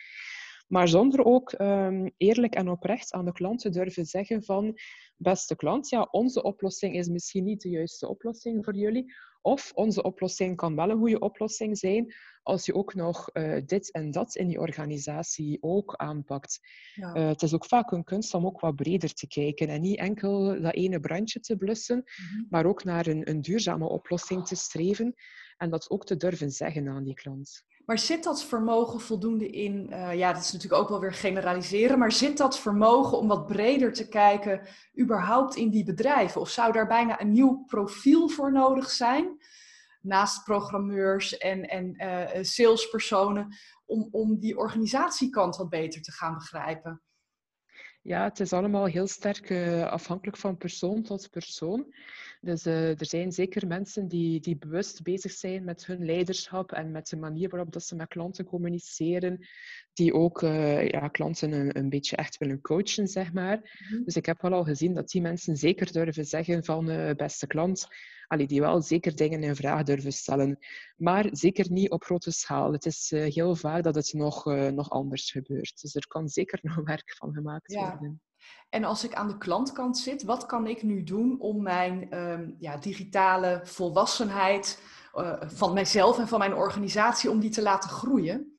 Maar 0.69 0.89
zonder 0.89 1.25
ook 1.25 1.53
um, 1.59 2.11
eerlijk 2.17 2.55
en 2.55 2.69
oprecht 2.69 3.13
aan 3.13 3.25
de 3.25 3.33
klant 3.33 3.61
te 3.61 3.71
durven 3.71 4.07
zeggen 4.07 4.43
van 4.43 4.79
beste 5.17 5.57
klant, 5.57 5.89
ja, 5.89 6.09
onze 6.11 6.43
oplossing 6.43 6.95
is 6.95 7.09
misschien 7.09 7.45
niet 7.45 7.61
de 7.61 7.69
juiste 7.69 8.09
oplossing 8.09 8.65
voor 8.65 8.75
jullie. 8.75 9.13
Of 9.43 9.73
onze 9.75 10.03
oplossing 10.03 10.57
kan 10.57 10.77
wel 10.77 10.91
een 10.91 10.99
goede 10.99 11.19
oplossing 11.19 11.79
zijn 11.79 12.15
als 12.43 12.67
je 12.67 12.75
ook 12.75 12.95
nog 12.95 13.31
uh, 13.33 13.61
dit 13.67 13.93
en 13.93 14.11
dat 14.11 14.35
in 14.35 14.47
die 14.47 14.61
organisatie 14.61 15.59
ook 15.61 15.95
aanpakt. 15.97 16.61
Ja. 16.95 17.17
Uh, 17.17 17.29
het 17.29 17.43
is 17.43 17.55
ook 17.55 17.65
vaak 17.65 17.91
een 17.91 18.05
kunst 18.05 18.35
om 18.35 18.47
ook 18.47 18.61
wat 18.61 18.77
breder 18.77 19.15
te 19.15 19.27
kijken 19.27 19.69
en 19.69 19.81
niet 19.81 19.99
enkel 19.99 20.61
dat 20.61 20.75
ene 20.75 21.01
brandje 21.01 21.41
te 21.41 21.57
blussen, 21.57 21.97
mm 21.97 22.05
-hmm. 22.05 22.47
maar 22.51 22.67
ook 22.67 22.85
naar 22.85 23.07
een, 23.07 23.31
een 23.31 23.41
duurzame 23.41 23.89
oplossing 23.89 24.47
te 24.47 24.57
streven 24.57 25.15
en 25.57 25.71
dat 25.71 25.91
ook 25.91 26.05
te 26.05 26.17
durven 26.17 26.51
zeggen 26.51 26.89
aan 26.89 27.05
die 27.05 27.15
klant. 27.15 27.65
Maar 27.89 27.99
zit 27.99 28.25
dat 28.25 28.45
vermogen 28.45 29.01
voldoende 29.01 29.51
in, 29.51 29.87
uh, 29.91 30.15
ja, 30.15 30.33
dat 30.33 30.43
is 30.43 30.53
natuurlijk 30.53 30.83
ook 30.83 30.89
wel 30.89 31.01
weer 31.01 31.13
generaliseren, 31.13 31.99
maar 31.99 32.13
zit 32.13 32.37
dat 32.37 32.59
vermogen 32.59 33.19
om 33.19 33.29
wat 33.29 33.47
breder 33.47 33.93
te 33.93 34.09
kijken 34.09 34.69
überhaupt 35.01 35.57
in 35.57 35.71
die 35.71 35.85
bedrijven? 35.85 36.41
Of 36.41 36.51
zou 36.51 36.73
daar 36.73 36.87
bijna 36.87 37.21
een 37.21 37.33
nieuw 37.33 37.65
profiel 37.67 38.29
voor 38.29 38.53
nodig 38.53 38.91
zijn, 38.91 39.43
naast 40.01 40.45
programmeurs 40.45 41.37
en, 41.37 41.69
en 41.69 42.03
uh, 42.03 42.43
salespersonen, 42.43 43.57
om, 43.87 44.09
om 44.11 44.39
die 44.39 44.59
organisatiekant 44.59 45.57
wat 45.57 45.69
beter 45.69 46.03
te 46.03 46.13
gaan 46.13 46.35
begrijpen? 46.35 47.03
Ja, 48.09 48.25
het 48.25 48.41
is 48.41 48.53
allemaal 48.53 48.85
heel 48.85 49.07
sterk 49.07 49.51
uh, 49.51 49.87
afhankelijk 49.87 50.37
van 50.37 50.57
persoon 50.57 51.03
tot 51.03 51.31
persoon. 51.31 51.95
Dus 52.41 52.67
uh, 52.67 53.01
er 53.01 53.07
zijn 53.07 53.33
zeker 53.33 53.67
mensen 53.67 54.09
die, 54.09 54.41
die 54.41 54.57
bewust 54.57 55.03
bezig 55.03 55.33
zijn 55.33 55.65
met 55.65 55.87
hun 55.87 56.05
leiderschap 56.05 56.73
en 56.73 56.91
met 56.91 57.09
de 57.09 57.17
manier 57.17 57.49
waarop 57.49 57.73
dat 57.73 57.83
ze 57.85 57.97
met 57.97 58.09
klanten 58.09 58.45
communiceren, 58.45 59.47
die 59.93 60.15
ook 60.15 60.43
uh, 60.43 60.89
ja, 60.89 61.09
klanten 61.09 61.53
een, 61.53 61.79
een, 61.79 61.89
beetje 61.89 62.17
echt 62.17 62.39
willen 62.39 62.61
coachen, 62.61 63.09
zeg 63.09 63.33
maar. 63.33 63.57
Mm 63.57 63.89
-hmm. 63.89 64.05
Dus 64.05 64.17
ik 64.17 64.27
heb 64.27 64.43
wel 64.43 64.53
al 64.53 64.65
gezien 64.65 64.95
dat 64.95 65.09
die 65.09 65.21
mensen 65.21 65.57
zeker 65.57 65.93
durven 65.93 66.25
zeggen 66.25 66.65
van 66.65 67.15
beste 67.17 67.47
klant, 67.47 67.87
allee, 68.29 68.47
die 68.47 68.61
wel 68.61 68.83
zeker 68.83 69.17
dingen 69.17 69.43
in 69.43 69.57
vraag 69.57 69.83
durven 69.83 70.13
stellen. 70.13 70.59
Maar 70.97 71.29
zeker 71.31 71.71
niet 71.71 71.91
op 71.91 72.05
grote 72.05 72.31
schaal. 72.31 72.73
Het 72.73 72.87
is 72.87 73.13
uh, 73.13 73.35
heel 73.35 73.57
vaak 73.57 73.83
dat 73.83 73.95
het 73.95 74.13
nog, 74.13 74.47
uh, 74.47 74.69
nog 74.69 74.91
anders 74.91 75.31
gebeurt. 75.31 75.81
Dus 75.81 75.95
er 75.95 76.07
kan 76.07 76.29
zeker 76.29 76.59
nog 76.75 76.77
werk 76.85 77.17
van 77.17 77.33
gemaakt 77.33 77.73
ja. 77.73 77.91
worden. 77.91 78.23
En 78.69 78.85
als 78.85 79.05
ik 79.05 79.15
aan 79.15 79.29
de 79.29 79.39
klantkant 79.39 79.99
zit, 79.99 80.23
wat 80.23 80.47
kan 80.47 80.67
ik 80.67 80.83
nu 80.83 81.03
doen 81.03 81.41
om 81.41 81.63
mijn 81.63 82.19
um, 82.19 82.57
ja, 82.59 82.77
digitale 82.77 83.61
volwassenheid 83.65 84.83
uh, 85.15 85.41
van 85.41 85.73
mijzelf 85.73 86.19
en 86.19 86.29
van 86.29 86.39
mijn 86.39 86.55
organisatie, 86.55 87.31
om 87.31 87.41
die 87.41 87.51
te 87.51 87.63
laten 87.63 87.91
groeien? 87.91 88.58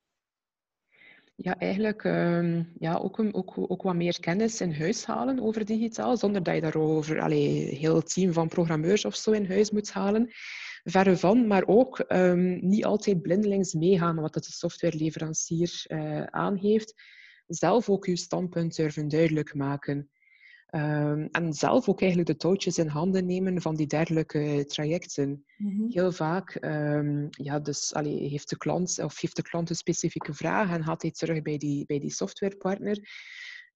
Ja, 1.41 1.57
eigenlijk 1.57 2.03
um, 2.03 2.71
ja, 2.79 2.95
ook, 2.95 3.19
ook, 3.31 3.53
ook 3.71 3.81
wat 3.81 3.95
meer 3.95 4.19
kennis 4.19 4.61
in 4.61 4.73
huis 4.73 5.05
halen 5.05 5.39
over 5.39 5.65
digitaal, 5.65 6.17
zonder 6.17 6.43
dat 6.43 6.55
je 6.55 6.61
daarover 6.61 7.19
allee, 7.19 7.75
heel 7.75 8.01
team 8.01 8.33
van 8.33 8.47
programmeurs 8.47 9.05
of 9.05 9.15
zo 9.15 9.31
in 9.31 9.47
huis 9.47 9.71
moet 9.71 9.91
halen. 9.91 10.31
Verre 10.83 11.17
van, 11.17 11.47
maar 11.47 11.67
ook 11.67 12.05
um, 12.07 12.67
niet 12.67 12.85
altijd 12.85 13.21
blindelings 13.21 13.73
meegaan 13.73 14.15
wat 14.15 14.33
de 14.33 14.43
softwareleverancier 14.43 15.85
uh, 15.87 16.23
aangeeft. 16.23 16.93
Zelf 17.47 17.89
ook 17.89 18.05
je 18.05 18.17
standpunt 18.17 18.75
durven 18.75 19.07
duidelijk 19.07 19.53
maken. 19.53 20.09
Um, 20.71 21.27
en 21.31 21.53
zelf 21.53 21.89
ook 21.89 21.99
eigenlijk 22.01 22.29
de 22.29 22.37
touwtjes 22.37 22.77
in 22.77 22.87
handen 22.87 23.25
nemen 23.25 23.61
van 23.61 23.75
die 23.75 23.87
dergelijke 23.87 24.65
trajecten. 24.67 25.45
Mm 25.57 25.77
-hmm. 25.77 25.91
Heel 25.91 26.11
vaak 26.11 26.57
um, 26.61 27.27
ja, 27.29 27.59
dus, 27.59 27.93
allee, 27.93 28.27
heeft, 28.27 28.49
de 28.49 28.57
klant, 28.57 28.99
of 29.03 29.19
heeft 29.19 29.35
de 29.35 29.41
klant 29.41 29.69
een 29.69 29.75
specifieke 29.75 30.33
vraag 30.33 30.71
en 30.71 30.83
gaat 30.83 31.01
hij 31.01 31.11
terug 31.11 31.41
bij 31.41 31.57
die, 31.57 31.85
bij 31.85 31.99
die 31.99 32.11
softwarepartner. 32.11 32.97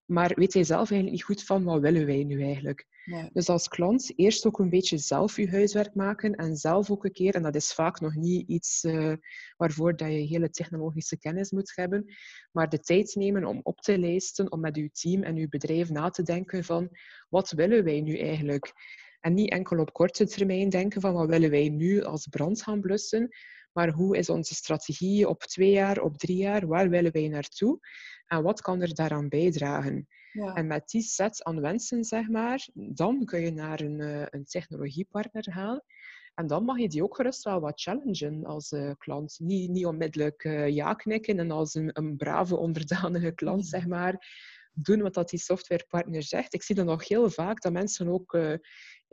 Maar 0.06 0.32
weet 0.36 0.54
hij 0.54 0.64
zelf 0.64 0.92
eigenlijk 0.92 1.12
niet 1.12 1.24
goed 1.24 1.44
van 1.44 1.64
wat 1.64 1.82
willen 1.82 2.06
wij 2.06 2.24
nu 2.24 2.44
eigenlijk. 2.44 2.86
Ja. 3.04 3.30
Dus 3.34 3.50
als 3.50 3.68
klant 3.68 4.14
eerst 4.16 4.46
ook 4.46 4.60
een 4.60 4.70
beetje 4.70 4.98
zelf 4.98 5.36
je 5.36 5.50
huiswerk 5.50 5.96
maken 5.96 6.36
en 6.36 6.56
zelf 6.56 6.92
ook 6.92 7.06
een 7.06 7.12
keer, 7.12 7.36
en 7.36 7.44
dat 7.44 7.56
is 7.56 7.74
vaak 7.74 8.00
nog 8.00 8.16
niet 8.16 8.48
iets 8.48 8.84
uh, 8.84 9.14
waarvoor 9.58 9.96
dat 9.96 10.08
je 10.08 10.14
hele 10.14 10.50
technologische 10.50 11.18
kennis 11.18 11.52
moet 11.52 11.72
hebben, 11.76 12.06
maar 12.52 12.70
de 12.70 12.80
tijd 12.80 13.16
nemen 13.16 13.46
om 13.46 13.60
op 13.64 13.82
te 13.82 13.98
lijsten, 13.98 14.52
om 14.52 14.60
met 14.60 14.78
uw 14.78 14.90
team 14.92 15.24
en 15.24 15.36
uw 15.36 15.48
bedrijf 15.50 15.90
na 15.90 16.10
te 16.10 16.24
denken 16.24 16.64
van 16.64 16.90
wat 17.30 17.52
willen 17.52 17.84
wij 17.84 18.02
nu 18.02 18.18
eigenlijk? 18.18 18.74
En 19.20 19.34
niet 19.34 19.52
enkel 19.52 19.80
op 19.80 19.94
korte 19.94 20.28
termijn 20.28 20.70
denken 20.70 21.02
van 21.02 21.14
wat 21.14 21.30
willen 21.30 21.50
wij 21.50 21.70
nu 21.70 22.04
als 22.04 22.28
brand 22.28 22.64
gaan 22.64 22.82
blussen, 22.82 23.30
maar 23.74 23.90
hoe 23.90 24.18
is 24.18 24.30
onze 24.30 24.56
strategie 24.56 25.30
op 25.30 25.42
twee 25.42 25.72
jaar, 25.72 26.02
op 26.02 26.18
drie 26.18 26.38
jaar, 26.38 26.68
waar 26.68 26.90
willen 26.90 27.12
wij 27.12 27.28
naartoe 27.28 27.80
en 28.38 28.44
wat 28.44 28.62
kan 28.62 28.82
er 28.82 28.96
daaraan 28.96 29.30
bijdragen? 29.30 30.08
Ja. 30.32 30.54
En 30.54 30.68
met 30.68 30.90
die 30.90 31.02
set 31.02 31.44
aan 31.44 31.62
wensen, 31.62 32.04
zeg 32.04 32.30
maar, 32.30 32.68
dan 32.74 33.26
kun 33.26 33.40
je 33.40 33.52
naar 33.52 33.80
een, 33.82 34.00
eh, 34.00 34.26
een 34.30 34.46
technologiepartner 34.46 35.52
gaan. 35.52 35.82
En 36.34 36.48
dan 36.48 36.66
mag 36.66 36.80
je 36.80 36.90
die 36.90 37.04
ook 37.04 37.16
gerust 37.16 37.44
wel 37.44 37.60
wat 37.60 37.82
challengen 37.82 38.46
als 38.46 38.72
uh, 38.72 38.92
klant. 38.98 39.36
Niet, 39.40 39.70
niet 39.70 39.86
onmiddellijk 39.86 40.44
uh, 40.44 40.70
ja 40.70 40.94
knikken 40.94 41.40
en 41.40 41.52
als 41.52 41.74
een, 41.74 41.90
een 41.94 42.18
brave, 42.18 42.56
onderdanige 42.58 43.32
klant, 43.32 43.68
zeg 43.68 43.88
maar, 43.88 44.28
doen 44.74 45.02
wat 45.02 45.14
dat 45.14 45.30
die 45.30 45.40
softwarepartner 45.40 46.24
zegt. 46.24 46.54
Ik 46.54 46.64
zie 46.64 46.76
dan 46.76 46.86
nog 46.86 47.08
heel 47.08 47.30
vaak 47.30 47.62
dat 47.62 47.72
mensen 47.72 48.08
ook 48.08 48.34
uh, 48.34 48.54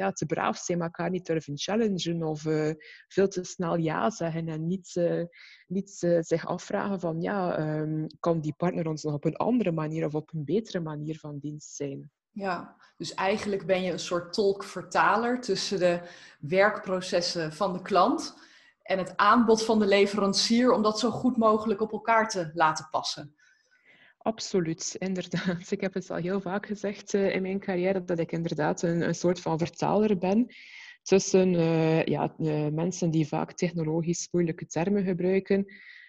ja, 0.01 0.13
te 0.13 0.27
braaf 0.27 0.59
zijn, 0.59 0.81
elkaar 0.81 1.11
niet 1.11 1.27
durven 1.27 1.59
challengen 1.59 2.23
of 2.23 2.41
veel 3.09 3.29
te 3.29 3.45
snel 3.45 3.77
ja 3.77 4.11
zeggen 4.11 4.49
en 4.49 4.67
niet, 4.67 5.01
niet 5.67 5.91
zich 6.21 6.47
afvragen 6.47 7.01
van 7.01 7.21
ja, 7.21 7.61
um, 7.81 8.07
kan 8.21 8.41
die 8.41 8.55
partner 8.57 8.89
ons 8.89 9.03
nog 9.03 9.15
op 9.15 9.25
een 9.25 9.37
andere 9.37 9.73
manier 9.73 10.07
of 10.07 10.15
op 10.15 10.33
een 10.35 10.45
betere 10.45 10.81
manier 10.81 11.19
van 11.19 11.39
dienst 11.39 11.75
zijn. 11.75 12.11
Ja, 12.33 12.77
dus 12.97 13.15
eigenlijk 13.15 13.67
ben 13.67 13.83
je 13.83 13.93
een 13.93 13.99
soort 13.99 14.33
tolk-vertaler 14.33 15.41
tussen 15.41 15.79
de 15.79 16.01
werkprocessen 16.41 17.53
van 17.53 17.73
de 17.73 17.83
klant 17.83 18.35
en 18.83 18.99
het 18.99 19.17
aanbod 19.17 19.65
van 19.65 19.79
de 19.79 19.87
leverancier 19.87 20.73
om 20.73 20.83
dat 20.83 20.99
zo 20.99 21.11
goed 21.11 21.37
mogelijk 21.37 21.81
op 21.81 21.93
elkaar 21.93 22.29
te 22.29 22.51
laten 22.55 22.89
passen. 22.91 23.35
Absoluut, 24.23 24.97
inderdaad. 24.99 25.71
Ik 25.71 25.81
heb 25.81 25.95
het 25.95 26.11
al 26.11 26.17
heel 26.17 26.41
vaak 26.41 26.67
gezegd 26.67 27.15
uh, 27.15 27.35
in 27.35 27.43
mijn 27.43 27.61
carrière 27.61 28.05
dat 28.05 28.19
ik 28.19 28.33
inderdaad 28.33 28.83
een, 28.83 29.01
een 29.01 29.15
soort 29.15 29.41
van 29.41 29.59
vertaler 29.59 30.19
ben 30.19 30.55
tussen 31.03 31.53
uh, 31.53 32.05
ja, 32.05 32.35
mensen 32.71 33.11
die 33.11 33.27
vaak 33.27 33.53
technologisch 33.53 34.29
moeilijke 34.31 34.67
termen 34.67 35.05
gebruiken 35.05 35.67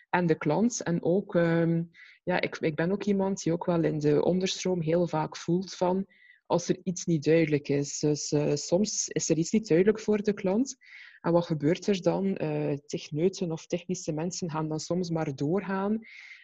en 0.10 0.26
de 0.26 0.36
klant. 0.36 0.84
En 0.84 1.04
ook 1.04 1.34
um, 1.34 1.90
ja, 2.24 2.42
ik, 2.42 2.58
ik 2.58 2.76
ben 2.76 2.92
ook 2.92 3.04
iemand 3.04 3.44
die 3.44 3.54
ook 3.54 3.66
wel 3.66 3.84
in 3.84 4.00
de 4.00 4.24
onderstroom 4.24 4.82
heel 4.82 5.08
vaak 5.08 5.38
voelt 5.38 5.74
van 5.74 6.06
als 6.46 6.70
er 6.70 6.80
iets 6.84 7.06
niet 7.06 7.24
duidelijk 7.24 7.68
is. 7.70 8.00
Dus 8.00 8.32
uh, 8.32 8.56
soms 8.56 9.08
is 9.08 9.30
er 9.30 9.38
iets 9.38 9.52
niet 9.52 9.68
duidelijk 9.68 10.00
voor 10.00 10.22
de 10.22 10.34
klant. 10.34 10.76
En 11.22 11.32
wat 11.32 11.46
gebeurt 11.46 11.88
er 11.88 12.02
dan? 12.02 12.38
Techneuten 12.86 13.52
of 13.52 13.66
technische 13.66 14.12
mensen 14.12 14.50
gaan 14.50 14.70
dan 14.70 14.80
soms 14.80 15.10
maar 15.10 15.36
doorgaan. 15.36 16.00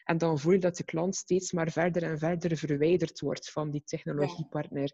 En 0.07 0.17
dan 0.17 0.39
voel 0.39 0.51
je 0.51 0.59
dat 0.59 0.77
de 0.77 0.83
klant 0.83 1.15
steeds 1.15 1.51
maar 1.51 1.71
verder 1.71 2.03
en 2.03 2.17
verder 2.17 2.57
verwijderd 2.57 3.19
wordt 3.19 3.51
van 3.51 3.71
die 3.71 3.83
technologiepartner. 3.85 4.91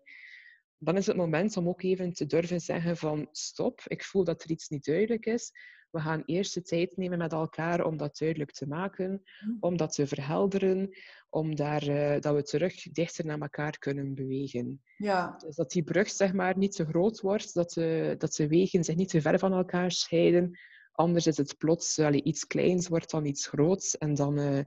Dan 0.78 0.98
is 0.98 1.06
het 1.06 1.16
moment 1.16 1.58
om 1.58 1.68
ook 1.68 1.82
even 1.82 2.14
te 2.14 2.26
durven 2.26 2.60
zeggen 2.60 2.98
van 2.98 3.28
stop, 3.32 3.82
ik 3.88 4.04
voel 4.04 4.24
dat 4.24 4.44
er 4.44 4.50
iets 4.50 4.70
niet 4.70 4.86
duidelijk 4.86 5.26
is. 5.26 5.52
We 5.92 6.00
gaan 6.00 6.24
eerst 6.26 6.54
de 6.54 6.62
tijd 6.62 6.98
nemen 6.98 7.18
met 7.18 7.32
elkaar 7.32 7.86
om 7.86 7.98
dat 7.98 8.18
duidelijk 8.18 8.52
te 8.52 8.68
maken, 8.68 9.24
mhm. 9.40 9.58
om 9.60 9.78
dat 9.78 9.94
te 9.94 10.08
verhelderen, 10.08 10.98
om 11.30 11.56
daar, 11.56 11.88
uh, 11.88 12.20
dat 12.20 12.36
we 12.36 12.44
terug 12.44 12.92
dichter 12.92 13.26
naar 13.26 13.40
elkaar 13.40 13.78
kunnen 13.78 14.14
bewegen. 14.14 14.82
Ja. 14.98 15.36
Dus 15.38 15.56
dat 15.56 15.72
die 15.72 15.84
brug 15.84 16.10
zeg 16.10 16.34
maar, 16.34 16.58
niet 16.58 16.76
te 16.76 16.86
groot 16.86 17.22
wordt, 17.22 17.54
dat 17.54 17.72
de, 17.72 18.16
dat 18.18 18.34
de 18.36 18.48
wegen 18.48 18.84
zich 18.84 18.96
niet 18.96 19.10
te 19.10 19.22
ver 19.22 19.40
van 19.40 19.54
elkaar 19.54 19.92
scheiden. 19.92 20.60
Anders 20.92 21.28
is 21.28 21.38
het 21.38 21.58
plots 21.58 22.00
allee, 22.00 22.24
iets 22.24 22.48
kleins, 22.48 22.88
wordt 22.88 23.12
dan 23.12 23.26
iets 23.26 23.48
groots 23.48 23.98
en 23.98 24.14
dan 24.14 24.40
uh, 24.40 24.60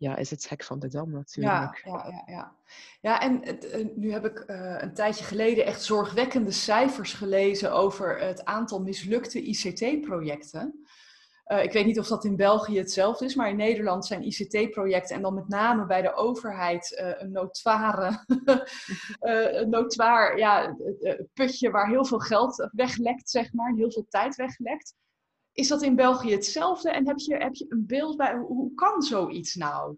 ja, 0.00 0.16
is 0.16 0.30
het 0.30 0.48
hek 0.48 0.64
van 0.64 0.78
de 0.78 0.88
dam 0.88 1.10
natuurlijk. 1.10 1.82
Ja, 1.84 1.92
ja, 1.92 2.06
ja. 2.08 2.22
ja. 2.26 2.56
ja 3.00 3.20
en 3.20 3.42
uh, 3.64 3.86
nu 3.96 4.12
heb 4.12 4.24
ik 4.24 4.44
uh, 4.46 4.76
een 4.78 4.94
tijdje 4.94 5.24
geleden 5.24 5.64
echt 5.64 5.82
zorgwekkende 5.82 6.50
cijfers 6.50 7.12
gelezen 7.12 7.72
over 7.72 8.18
het 8.18 8.44
aantal 8.44 8.82
mislukte 8.82 9.42
ICT-projecten. 9.42 10.84
Uh, 11.46 11.62
ik 11.62 11.72
weet 11.72 11.86
niet 11.86 11.98
of 11.98 12.06
dat 12.06 12.24
in 12.24 12.36
België 12.36 12.78
hetzelfde 12.78 13.24
is, 13.24 13.34
maar 13.34 13.48
in 13.48 13.56
Nederland 13.56 14.06
zijn 14.06 14.22
ICT-projecten 14.22 15.16
en 15.16 15.22
dan 15.22 15.34
met 15.34 15.48
name 15.48 15.86
bij 15.86 16.02
de 16.02 16.14
overheid 16.14 17.14
een 17.18 17.32
notoire, 17.32 18.24
een 19.60 19.70
notoir 19.70 20.38
ja, 20.38 20.76
putje 21.32 21.70
waar 21.70 21.88
heel 21.88 22.04
veel 22.04 22.18
geld 22.18 22.68
weglekt, 22.72 23.30
zeg 23.30 23.52
maar, 23.52 23.74
heel 23.74 23.92
veel 23.92 24.06
tijd 24.08 24.36
weglekt. 24.36 24.94
Is 25.60 25.68
dat 25.68 25.82
in 25.82 25.96
België 25.96 26.32
hetzelfde? 26.32 26.90
En 26.90 27.06
heb 27.06 27.18
je, 27.18 27.36
heb 27.36 27.54
je 27.54 27.66
een 27.68 27.86
beeld 27.86 28.16
bij 28.16 28.34
hoe 28.34 28.74
kan 28.74 29.02
zoiets 29.02 29.54
nou? 29.54 29.96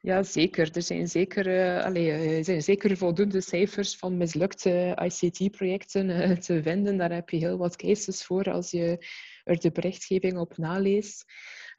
Ja, 0.00 0.22
zeker. 0.22 0.70
Er 0.76 0.82
zijn 0.82 1.08
zeker, 1.08 1.46
allez, 1.82 2.08
er 2.08 2.44
zijn 2.44 2.62
zeker 2.62 2.96
voldoende 2.96 3.40
cijfers 3.40 3.96
van 3.96 4.16
mislukte 4.16 4.98
ICT-projecten 5.02 6.08
uh, 6.08 6.30
te 6.36 6.62
vinden. 6.62 6.96
Daar 6.96 7.12
heb 7.12 7.28
je 7.30 7.36
heel 7.36 7.56
wat 7.56 7.76
cases 7.76 8.24
voor 8.24 8.50
als 8.50 8.70
je 8.70 9.06
er 9.44 9.60
de 9.60 9.72
berichtgeving 9.72 10.38
op 10.38 10.56
naleest. 10.56 11.24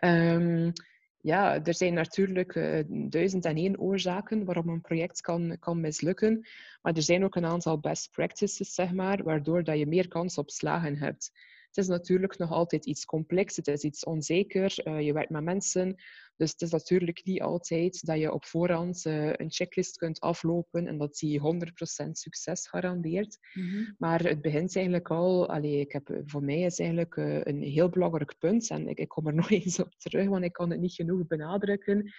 Um, 0.05 0.71
ja, 1.17 1.63
er 1.63 1.75
zijn 1.75 1.93
natuurlijk 1.93 2.55
uh, 2.55 2.79
duizend 2.87 3.45
en 3.45 3.55
één 3.55 3.79
oorzaken 3.79 4.45
waarom 4.45 4.69
een 4.69 4.81
project 4.81 5.21
kan, 5.21 5.57
kan 5.59 5.81
mislukken. 5.81 6.47
Maar 6.81 6.93
er 6.93 7.01
zijn 7.01 7.23
ook 7.23 7.35
een 7.35 7.45
aantal 7.45 7.79
best 7.79 8.11
practices, 8.11 8.73
zeg 8.73 8.91
maar, 8.91 9.23
waardoor 9.23 9.63
dat 9.63 9.77
je 9.77 9.87
meer 9.87 10.07
kans 10.07 10.37
op 10.37 10.49
slagen 10.49 10.97
hebt. 10.97 11.31
Het 11.73 11.83
is 11.83 11.89
natuurlijk 11.89 12.37
nog 12.37 12.51
altijd 12.51 12.85
iets 12.85 13.05
complex, 13.05 13.55
het 13.55 13.67
is 13.67 13.83
iets 13.83 14.03
onzeker, 14.03 14.75
uh, 14.83 15.01
je 15.01 15.13
werkt 15.13 15.29
met 15.29 15.43
mensen. 15.43 15.95
Dus 16.35 16.51
het 16.51 16.61
is 16.61 16.71
natuurlijk 16.71 17.21
niet 17.23 17.41
altijd 17.41 18.05
dat 18.05 18.19
je 18.19 18.31
op 18.31 18.45
voorhand 18.45 19.05
uh, 19.05 19.33
een 19.33 19.51
checklist 19.51 19.97
kunt 19.97 20.19
aflopen 20.19 20.87
en 20.87 20.97
dat 20.97 21.17
die 21.17 21.39
100% 21.39 22.11
succes 22.11 22.67
garandeert. 22.67 23.37
Mm 23.53 23.69
-hmm. 23.69 23.95
Maar 23.97 24.23
het 24.23 24.41
begint 24.41 24.75
eigenlijk 24.75 25.09
al, 25.09 25.49
allee, 25.49 25.79
ik 25.79 25.91
heb, 25.91 26.21
voor 26.25 26.43
mij 26.43 26.61
is 26.61 26.79
eigenlijk 26.79 27.15
uh, 27.15 27.43
een 27.43 27.61
heel 27.61 27.89
belangrijk 27.89 28.35
punt 28.37 28.69
en 28.69 28.87
ik, 28.87 28.97
ik 28.97 29.07
kom 29.07 29.27
er 29.27 29.35
nog 29.41 29.49
eens 29.49 29.79
op 29.79 29.93
terug, 29.97 30.27
want 30.27 30.43
ik 30.43 30.53
kan 30.53 30.69
het 30.69 30.79
niet 30.79 30.93
genoeg 30.93 31.27
benadrukken 31.27 32.13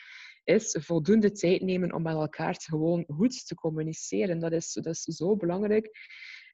is 0.44 0.76
voldoende 0.80 1.32
tijd 1.32 1.62
nemen 1.62 1.92
om 1.92 2.02
met 2.02 2.14
elkaar 2.14 2.56
gewoon 2.58 3.04
goed 3.08 3.46
te 3.46 3.54
communiceren. 3.54 4.38
Dat 4.38 4.52
is, 4.52 4.72
dat 4.72 4.86
is 4.86 5.02
zo 5.02 5.36
belangrijk. 5.36 5.90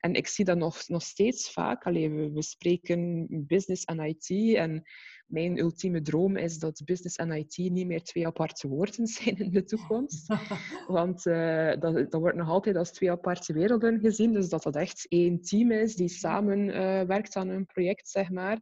En 0.01 0.15
ik 0.15 0.27
zie 0.27 0.45
dat 0.45 0.57
nog, 0.57 0.89
nog 0.89 1.03
steeds 1.03 1.53
vaak. 1.53 1.85
Allee, 1.85 2.11
we, 2.11 2.31
we, 2.31 2.43
spreken 2.43 3.27
business 3.47 3.85
en 3.85 4.01
IT. 4.01 4.57
En 4.57 4.83
mijn 5.27 5.59
ultieme 5.59 6.03
droom 6.03 6.37
is 6.37 6.59
dat 6.59 6.83
business 6.85 7.17
en 7.17 7.33
IT 7.33 7.57
niet 7.57 7.87
meer 7.87 8.03
twee 8.03 8.27
aparte 8.27 8.69
woorden 8.69 9.07
zijn 9.17 9.39
in 9.39 9.51
de 9.51 9.65
toekomst. 9.65 10.27
Want 10.87 11.27
uh, 11.27 11.71
dat, 11.79 11.95
dat 11.95 12.21
wordt 12.21 12.37
nog 12.37 12.49
altijd 12.49 12.77
als 12.77 12.93
twee 12.93 13.11
aparte 13.11 13.53
werelden 13.53 14.01
gezien. 14.01 14.33
Dus 14.33 14.49
dat 14.49 14.63
dat 14.63 14.77
echt 14.77 15.07
één 15.09 15.41
team 15.41 15.71
is 15.71 15.97
die 15.97 16.09
samen 16.09 16.59
uh, 16.59 17.03
werkt 17.03 17.37
aan 17.37 17.49
een 17.49 17.67
project, 17.67 18.09
zeg 18.09 18.31
maar. 18.31 18.59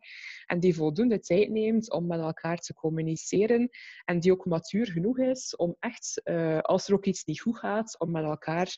En 0.46 0.61
die 0.61 0.74
voldoende 0.74 1.20
tijd 1.20 1.51
neemt 1.51 1.92
om 1.92 2.07
met 2.07 2.20
elkaar 2.20 2.59
te 2.59 2.74
communiceren. 2.74 3.68
En 4.05 4.20
die 4.20 4.33
ook 4.33 4.46
matuur 4.46 4.87
genoeg 4.87 5.18
is 5.18 5.57
om 5.57 5.77
echt, 5.79 6.20
uh, 6.24 6.59
als 6.59 6.88
er 6.88 6.94
ook 6.94 7.07
iets 7.07 7.24
niet 7.24 7.40
goed 7.40 7.59
gaat, 7.59 7.98
om 7.98 8.11
met 8.11 8.24
elkaar 8.24 8.77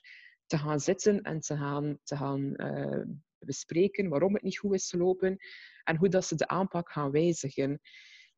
te 0.50 0.58
gaan 0.58 0.80
zitten 0.80 1.22
en 1.22 1.40
te 1.40 1.56
gaan, 1.56 1.98
te 2.02 2.16
gaan 2.16 2.54
uh, 2.56 3.02
bespreken 3.38 4.08
waarom 4.08 4.34
het 4.34 4.42
niet 4.42 4.58
goed 4.58 4.74
is 4.74 4.90
gelopen 4.90 5.36
en 5.84 5.96
hoe 5.96 6.08
dat 6.08 6.24
ze 6.24 6.34
de 6.34 6.48
aanpak 6.48 6.90
gaan 6.90 7.10
wijzigen. 7.10 7.80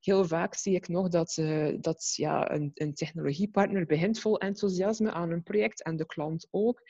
Heel 0.00 0.24
vaak 0.24 0.54
zie 0.54 0.74
ik 0.74 0.88
nog 0.88 1.08
dat, 1.08 1.36
uh, 1.36 1.76
dat 1.80 2.12
ja, 2.16 2.50
een, 2.50 2.70
een 2.74 2.94
technologiepartner 2.94 3.86
begint 3.86 4.20
vol 4.20 4.38
enthousiasme 4.38 5.12
aan 5.12 5.30
een 5.30 5.42
project 5.42 5.82
en 5.82 5.96
de 5.96 6.06
klant 6.06 6.48
ook. 6.50 6.82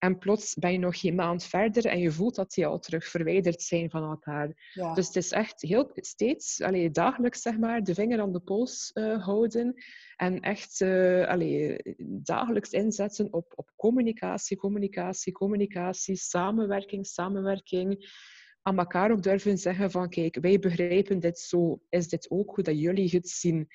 En 0.00 0.18
plots 0.18 0.54
ben 0.54 0.72
je 0.72 0.78
nog 0.78 1.00
geen 1.00 1.14
maand 1.14 1.44
verder 1.44 1.86
en 1.86 1.98
je 1.98 2.10
voelt 2.10 2.34
dat 2.34 2.52
die 2.52 2.66
al 2.66 2.78
terug 2.78 3.04
verwijderd 3.04 3.62
zijn 3.62 3.90
van 3.90 4.02
elkaar. 4.02 4.70
Ja. 4.74 4.94
Dus 4.94 5.06
het 5.06 5.16
is 5.16 5.30
echt 5.30 5.60
heel 5.62 5.90
steeds, 5.94 6.60
allee, 6.62 6.90
dagelijks 6.90 7.42
zeg 7.42 7.58
maar, 7.58 7.82
de 7.82 7.94
vinger 7.94 8.20
aan 8.20 8.32
de 8.32 8.40
pols 8.40 8.90
uh, 8.94 9.24
houden. 9.24 9.82
En 10.16 10.40
echt 10.40 10.80
uh, 10.80 11.26
allee, 11.26 11.76
dagelijks 12.22 12.70
inzetten 12.70 13.32
op, 13.32 13.52
op 13.56 13.70
communicatie, 13.76 14.56
communicatie, 14.56 15.32
communicatie, 15.32 16.16
samenwerking, 16.16 17.06
samenwerking. 17.06 18.08
Aan 18.62 18.78
elkaar 18.78 19.10
ook 19.10 19.22
durven 19.22 19.58
zeggen 19.58 19.90
van 19.90 20.08
kijk, 20.08 20.38
wij 20.40 20.58
begrijpen 20.58 21.20
dit 21.20 21.38
zo. 21.38 21.82
Is 21.88 22.08
dit 22.08 22.30
ook 22.30 22.54
hoe 22.54 22.64
dat 22.64 22.80
jullie 22.80 23.10
het 23.10 23.28
zien? 23.28 23.68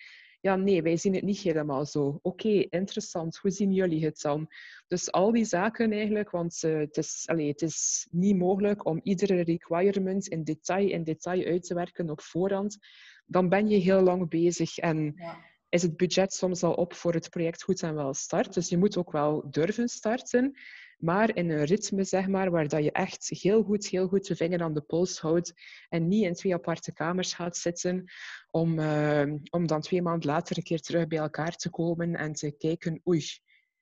Ja, 0.46 0.56
nee, 0.56 0.82
wij 0.82 0.98
zien 0.98 1.14
het 1.14 1.24
niet 1.24 1.40
helemaal 1.40 1.86
zo. 1.86 2.20
Oké, 2.22 2.50
interessant. 2.70 3.38
Hoe 3.38 3.52
zien 3.52 3.74
jullie 3.74 4.06
het 4.06 4.22
dan? 4.22 4.48
Dus 4.88 5.12
al 5.12 5.32
die 5.32 5.46
zaken 5.46 5.92
eigenlijk, 5.92 6.30
want 6.30 6.64
uh, 6.66 6.78
het, 6.78 6.98
is, 6.98 7.24
allez, 7.26 7.48
het 7.48 7.62
is 7.62 8.08
niet 8.12 8.38
mogelijk 8.38 8.86
om 8.86 9.00
iedere 9.04 9.42
requirement 9.42 10.28
in 10.28 10.44
detail 10.44 10.90
in 10.90 11.04
detail 11.04 11.46
uit 11.46 11.64
te 11.64 11.74
werken 11.74 12.10
op 12.10 12.22
voorhand. 12.22 12.78
Dan 13.26 13.50
ben 13.50 13.70
je 13.70 13.78
heel 13.78 14.02
lang 14.02 14.30
bezig 14.30 14.78
en 14.78 15.14
ja. 15.16 15.38
is 15.70 15.82
het 15.82 15.98
budget 15.98 16.34
soms 16.34 16.64
al 16.64 16.74
op 16.74 16.94
voor 16.94 17.14
het 17.14 17.30
project 17.30 17.64
goed 17.64 17.82
en 17.82 17.96
wel 17.96 18.14
start. 18.14 18.54
Dus 18.54 18.70
je 18.70 18.78
moet 18.78 18.98
ook 18.98 19.12
wel 19.12 19.50
durven 19.50 19.88
starten 19.88 20.58
maar 21.06 21.36
in 21.36 21.50
een 21.50 21.64
ritme, 21.64 22.04
zeg 22.04 22.28
maar, 22.28 22.52
waar 22.52 22.68
dat 22.68 22.84
je 22.84 22.92
echt 22.92 23.28
heel 23.28 23.64
goed, 23.64 23.88
heel 23.88 24.08
goed 24.08 24.28
je 24.28 24.36
vinger 24.36 24.62
aan 24.62 24.74
de 24.74 24.82
pols 24.82 25.20
houdt 25.20 25.54
en 25.90 26.08
niet 26.08 26.24
in 26.24 26.34
twee 26.34 26.54
aparte 26.54 26.94
kamers 26.94 27.34
gaat 27.34 27.58
zitten 27.58 28.12
om, 28.52 28.80
uh, 28.80 29.34
om 29.50 29.68
dan 29.68 29.82
twee 29.82 30.02
maanden 30.02 30.30
later 30.30 30.58
een 30.58 30.64
keer 30.64 30.82
terug 30.82 31.08
bij 31.08 31.18
elkaar 31.18 31.56
te 31.56 31.70
komen 31.70 32.16
en 32.16 32.34
te 32.34 32.52
kijken, 32.52 33.02
oei, 33.08 33.24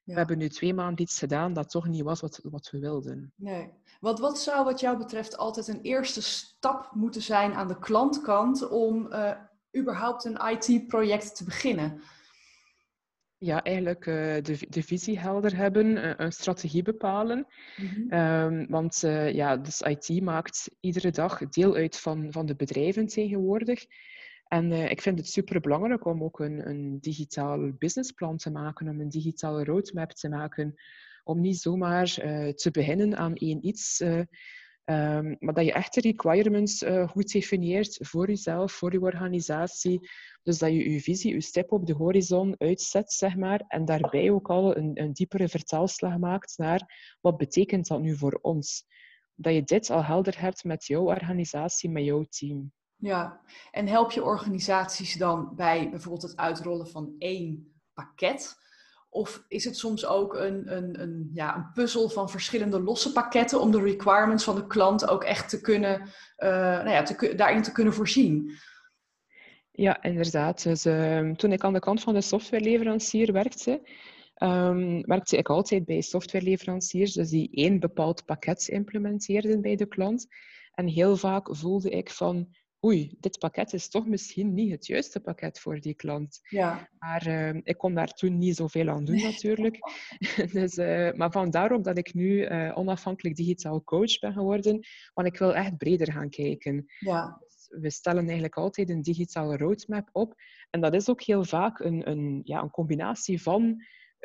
We 0.04 0.14
hebben 0.14 0.38
nu 0.38 0.50
twee 0.50 0.74
maanden 0.74 1.02
iets 1.02 1.20
gedaan 1.20 1.54
dat 1.54 1.70
toch 1.70 1.88
niet 1.88 2.04
was 2.04 2.22
wat, 2.22 2.40
wat 2.44 2.70
we 2.70 2.80
wilden. 2.80 3.34
Nee. 3.36 3.72
Wat, 4.00 4.20
wat 4.20 4.40
zou 4.40 4.66
wat 4.66 4.80
jou 4.80 4.98
betreft 4.98 5.38
altijd 5.38 5.68
een 5.68 5.82
eerste 5.82 6.22
stap 6.22 6.92
moeten 6.94 7.22
zijn 7.22 7.54
aan 7.54 7.68
de 7.68 7.80
klantkant 7.80 8.70
om 8.70 9.08
uh, 9.12 9.32
überhaupt 9.78 10.26
een 10.26 10.40
IT-project 10.50 11.36
te 11.36 11.44
beginnen? 11.44 12.02
Ja, 13.44 13.64
eigenlijk 13.64 14.06
uh, 14.06 14.16
de, 14.42 14.58
de 14.70 14.84
visie 14.84 15.20
helder 15.20 15.56
hebben, 15.56 15.86
uh, 15.86 16.14
een 16.18 16.32
strategie 16.32 16.82
bepalen. 16.82 17.48
Mm 17.78 18.08
-hmm. 18.10 18.68
want 18.70 19.00
ja, 19.32 19.58
dus 19.58 19.82
IT 19.82 20.22
maakt 20.22 20.70
iedere 20.80 21.12
dag 21.12 21.50
deel 21.50 21.76
uit 21.76 22.00
van, 22.00 22.32
van 22.32 22.46
de 22.46 22.56
bedrijven 22.56 23.08
tegenwoordig. 23.08 23.86
En 24.54 24.72
uh, 24.72 24.90
ik 24.90 25.02
vind 25.02 25.18
het 25.18 25.28
super 25.28 25.60
belangrijk 25.60 26.06
om 26.06 26.24
ook 26.24 26.40
een, 26.40 26.70
een 26.70 26.98
digitaal 27.00 27.72
businessplan 27.72 28.38
te 28.38 28.52
maken, 28.52 28.88
om 28.88 29.00
een 29.00 29.10
digitale 29.10 29.64
roadmap 29.64 30.12
te 30.12 30.30
maken. 30.30 30.74
Om 31.24 31.42
niet 31.42 31.58
zomaar 31.58 32.18
uh, 32.26 32.50
te 32.50 32.72
beginnen 32.72 33.18
aan 33.18 33.36
één 33.36 33.66
iets, 33.68 34.02
uh, 34.02 34.22
um, 34.86 35.36
maar 35.39 35.54
dat 35.54 35.65
je 35.65 35.74
echt 35.74 35.93
de 35.93 36.02
requirements 36.02 36.84
goed 37.08 37.32
definieert 37.32 37.98
voor 38.02 38.28
jezelf, 38.28 38.72
voor 38.72 38.91
je 38.91 39.02
organisatie. 39.02 40.10
Dus 40.43 40.58
dat 40.58 40.69
je 40.69 40.91
je 40.91 41.02
visie, 41.02 41.34
je 41.34 41.41
stip 41.41 41.72
op 41.72 41.86
de 41.86 41.93
horizon 41.93 42.56
uitzet, 42.58 43.12
zeg 43.13 43.36
maar, 43.36 43.63
en 43.67 43.86
daarbij 43.86 44.32
ook 44.32 44.50
al 44.50 44.78
een, 44.78 44.91
een 44.93 45.13
diepere 45.13 45.50
vertaalslag 45.50 46.17
maakt 46.17 46.58
naar 46.58 47.15
wat 47.22 47.38
betekent 47.38 47.88
dat 47.88 48.02
nu 48.02 48.17
voor 48.17 48.39
ons. 48.41 48.86
Dat 49.36 49.54
je 49.54 49.63
dit 49.63 49.89
al 49.89 50.04
helder 50.04 50.39
hebt 50.39 50.63
met 50.63 50.86
jouw 50.86 51.04
organisatie, 51.04 51.89
met 51.89 52.04
jouw 52.04 52.24
team. 52.24 52.72
Ja, 52.96 53.41
en 53.72 53.88
help 53.88 54.12
je 54.12 54.24
organisaties 54.24 55.15
dan 55.17 55.56
bij 55.56 55.89
bijvoorbeeld 55.89 56.22
het 56.22 56.36
uitrollen 56.36 56.88
van 56.88 57.15
één 57.17 57.74
pakket? 57.93 58.56
Of 59.13 59.43
is 59.47 59.65
het 59.65 59.78
soms 59.78 60.06
ook 60.06 60.36
een, 60.36 60.76
een, 60.76 61.02
een, 61.02 61.30
ja, 61.34 61.56
een 61.56 61.71
puzzel 61.73 62.10
van 62.10 62.30
verschillende 62.30 62.82
losse 62.82 63.12
pakketten 63.12 63.62
om 63.62 63.71
de 63.71 63.82
requirements 63.82 64.43
van 64.43 64.56
de 64.56 64.67
klant 64.67 65.08
ook 65.08 65.23
echt 65.23 65.49
te 65.49 65.62
kunnen, 65.62 66.02
uh, 66.38 66.49
nou 66.84 66.89
ja, 66.89 67.34
daarin 67.36 67.62
te 67.62 67.71
kunnen 67.71 67.93
voorzien? 67.93 68.52
Ja, 69.71 70.04
inderdaad. 70.04 70.63
Dus, 70.63 70.86
uh, 70.86 71.32
toen 71.32 71.52
ik 71.52 71.63
aan 71.63 71.73
de 71.73 71.80
kant 71.80 72.02
van 72.02 72.13
de 72.13 72.21
softwareleverancier 72.21 73.32
werkte, 73.32 73.82
um, 74.38 75.02
werkte 75.02 75.38
ik 75.38 75.49
altijd 75.49 75.86
bij 75.86 76.02
softwareleveranciers 76.02 77.13
dus 77.13 77.30
die 77.30 77.49
één 77.52 77.80
bepaald 77.80 78.26
pakket 78.26 78.67
implementeerden 78.67 79.62
bij 79.62 79.76
de 79.76 79.88
klant. 79.88 80.28
En 80.73 80.88
heel 80.88 81.17
vaak 81.17 81.56
voelde 81.56 81.89
ik 81.89 82.10
van, 82.10 82.47
oei, 82.86 83.15
dit 83.19 83.39
pakket 83.39 83.74
is 83.74 83.89
toch 83.89 84.08
misschien 84.08 84.54
niet 84.54 84.72
het 84.72 84.86
juiste 84.86 85.19
pakket 85.19 85.60
voor 85.60 85.80
die 85.80 85.93
klant. 85.93 86.39
Ja. 86.50 86.89
Maar 86.98 87.28
uh, 87.28 87.60
ik 87.63 87.78
kon 87.78 87.93
daar 87.93 88.13
toen 88.13 88.38
niet 88.38 88.56
zoveel 88.56 88.89
aan 88.89 89.06
doen 89.06 89.22
natuurlijk. 89.22 89.78
dus, 90.54 90.78
uh, 90.78 91.12
maar 91.12 91.32
vandaar 91.32 91.72
ook 91.72 91.84
dat 91.84 91.98
ik 91.98 92.13
nu 92.13 92.48
uh, 92.48 92.78
onafhankelijk 92.78 93.36
digitaal 93.36 93.84
coach 93.84 94.19
ben 94.19 94.34
geworden, 94.34 94.80
want 95.13 95.28
ik 95.28 95.38
wil 95.38 95.56
echt 95.56 95.78
breder 95.78 96.12
gaan 96.12 96.30
kijken. 96.30 96.86
Ja. 97.00 97.38
Dus 97.39 97.82
we 97.82 97.89
stellen 97.89 98.24
eigenlijk 98.24 98.56
altijd 98.56 98.89
een 98.89 99.02
digitale 99.02 99.58
roadmap 99.58 100.10
op. 100.12 100.36
En 100.69 100.82
dat 100.82 100.93
is 100.93 101.10
ook 101.10 101.22
heel 101.22 101.43
vaak 101.43 101.80
een, 101.80 102.10
een, 102.10 102.41
ja, 102.43 102.62
een 102.62 102.69
combinatie 102.69 103.41
van 103.41 103.84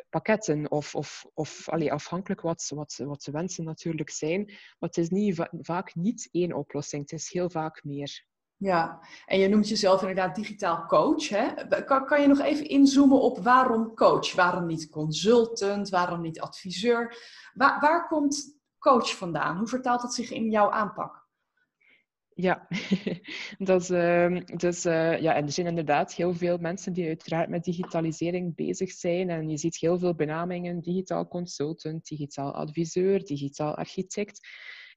pakketten 0.09 0.71
of, 0.71 0.95
of, 0.95 1.25
of 1.33 1.69
allee, 1.69 1.91
afhankelijk 1.91 2.41
wat, 2.41 2.71
wat, 2.75 3.01
wat 3.03 3.21
de 3.21 3.31
wensen 3.31 3.63
natuurlijk 3.63 4.09
zijn. 4.09 4.45
Maar 4.45 4.89
het 4.89 4.97
is 4.97 5.09
niet, 5.09 5.49
vaak 5.51 5.95
niet 5.95 6.29
één 6.31 6.53
oplossing, 6.53 7.01
het 7.01 7.11
is 7.11 7.31
heel 7.31 7.49
vaak 7.49 7.83
meer. 7.83 8.27
Ja, 8.59 8.99
en 9.25 9.39
je 9.39 9.47
noemt 9.47 9.69
jezelf 9.69 10.01
inderdaad 10.01 10.35
digitaal 10.35 10.85
coach. 10.85 11.29
Hè? 11.29 11.67
Kan, 11.83 12.05
kan 12.05 12.21
je 12.21 12.27
nog 12.27 12.39
even 12.39 12.67
inzoomen 12.67 13.21
op 13.21 13.39
waarom 13.39 13.93
coach? 13.95 14.33
Waarom 14.33 14.65
niet 14.65 14.89
consultant? 14.89 15.89
Waarom 15.89 16.21
niet 16.21 16.39
adviseur? 16.39 17.17
Waar, 17.53 17.79
waar 17.79 18.07
komt 18.07 18.59
coach 18.79 19.15
vandaan? 19.15 19.57
Hoe 19.57 19.67
vertaalt 19.67 20.01
dat 20.01 20.13
zich 20.13 20.31
in 20.31 20.49
jouw 20.49 20.71
aanpak? 20.71 21.27
Ja, 22.33 22.67
dat 23.57 23.87
dus, 24.55 24.83
ja, 24.83 25.35
er 25.35 25.51
zijn 25.51 25.67
inderdaad 25.67 26.13
heel 26.13 26.33
veel 26.33 26.57
mensen 26.57 26.93
die 26.93 27.07
uiteraard 27.07 27.49
met 27.49 27.63
digitalisering 27.63 28.55
bezig 28.55 28.91
zijn. 28.91 29.29
En 29.29 29.49
je 29.49 29.57
ziet 29.57 29.77
heel 29.77 29.99
veel 29.99 30.15
benamingen, 30.15 30.79
digitaal 30.79 31.27
consultant, 31.27 32.07
digitaal 32.07 32.53
adviseur, 32.53 33.23
digitaal 33.23 33.75
architect. 33.75 34.47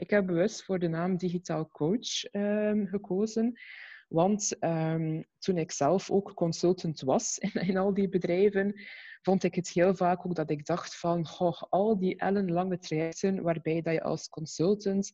Ik 0.02 0.10
heb 0.10 0.26
bewust 0.26 0.64
voor 0.64 0.78
de 0.78 0.88
naam 0.88 1.16
digitaal 1.16 1.68
coach 1.68 2.32
um, 2.32 2.86
gekozen. 2.86 3.60
Want 4.08 4.56
um, 4.60 5.24
toen 5.38 5.58
ik 5.58 5.70
zelf 5.70 6.10
ook 6.10 6.34
consultant 6.34 7.00
was 7.00 7.38
in, 7.68 7.76
al 7.76 7.94
die 7.94 8.08
bedrijven, 8.08 8.80
vond 9.20 9.42
ik 9.42 9.54
het 9.54 9.68
heel 9.68 9.94
vaak 9.94 10.26
ook 10.26 10.34
dat 10.34 10.50
ik 10.50 10.66
dacht 10.66 10.96
van, 10.96 11.26
goh, 11.26 11.62
al 11.68 11.98
die 11.98 12.16
ellenlange 12.16 12.78
trajecten 12.78 13.42
waarbij 13.42 13.80
dat 13.82 13.92
je 13.92 14.02
als 14.02 14.28
consultant 14.28 15.12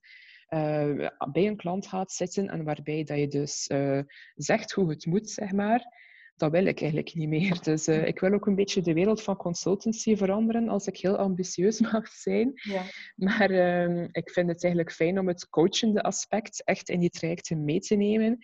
uh, 0.48 1.08
bij 1.32 1.46
een 1.46 1.56
klant 1.56 1.86
gaat 1.86 2.12
zitten 2.12 2.48
en 2.48 2.64
waarbij 2.64 3.04
dat 3.04 3.18
je 3.18 3.28
dus 3.28 3.68
uh, 3.72 4.00
zegt 4.34 4.72
hoe 4.72 4.90
het 4.90 5.06
moet, 5.06 5.30
zeg 5.30 5.52
maar 5.52 6.07
dat 6.38 6.50
wil 6.50 6.66
ik 6.66 6.80
eigenlijk 6.80 7.14
niet 7.14 7.28
meer. 7.28 7.62
Dus 7.62 7.88
uh, 7.88 8.06
ik 8.06 8.20
wil 8.20 8.32
ook 8.32 8.46
een 8.46 8.54
beetje 8.54 8.80
de 8.80 8.92
wereld 8.92 9.22
van 9.22 9.36
consultancy 9.36 10.16
veranderen, 10.16 10.68
als 10.68 10.86
ik 10.86 10.96
heel 10.96 11.16
ambitieus 11.16 11.80
mag 11.92 12.08
zijn. 12.08 12.52
Ja. 12.54 12.82
Maar 13.14 13.50
uh, 13.50 14.02
ik 14.12 14.30
vind 14.30 14.48
het 14.48 14.64
eigenlijk 14.64 14.94
fijn 14.94 15.18
om 15.18 15.28
het 15.28 15.48
coachende 15.48 16.02
aspect 16.02 16.64
echt 16.64 16.88
in 16.88 17.00
die 17.00 17.10
trajecten 17.10 17.64
mee 17.64 17.80
te 17.80 17.94
nemen. 17.94 18.38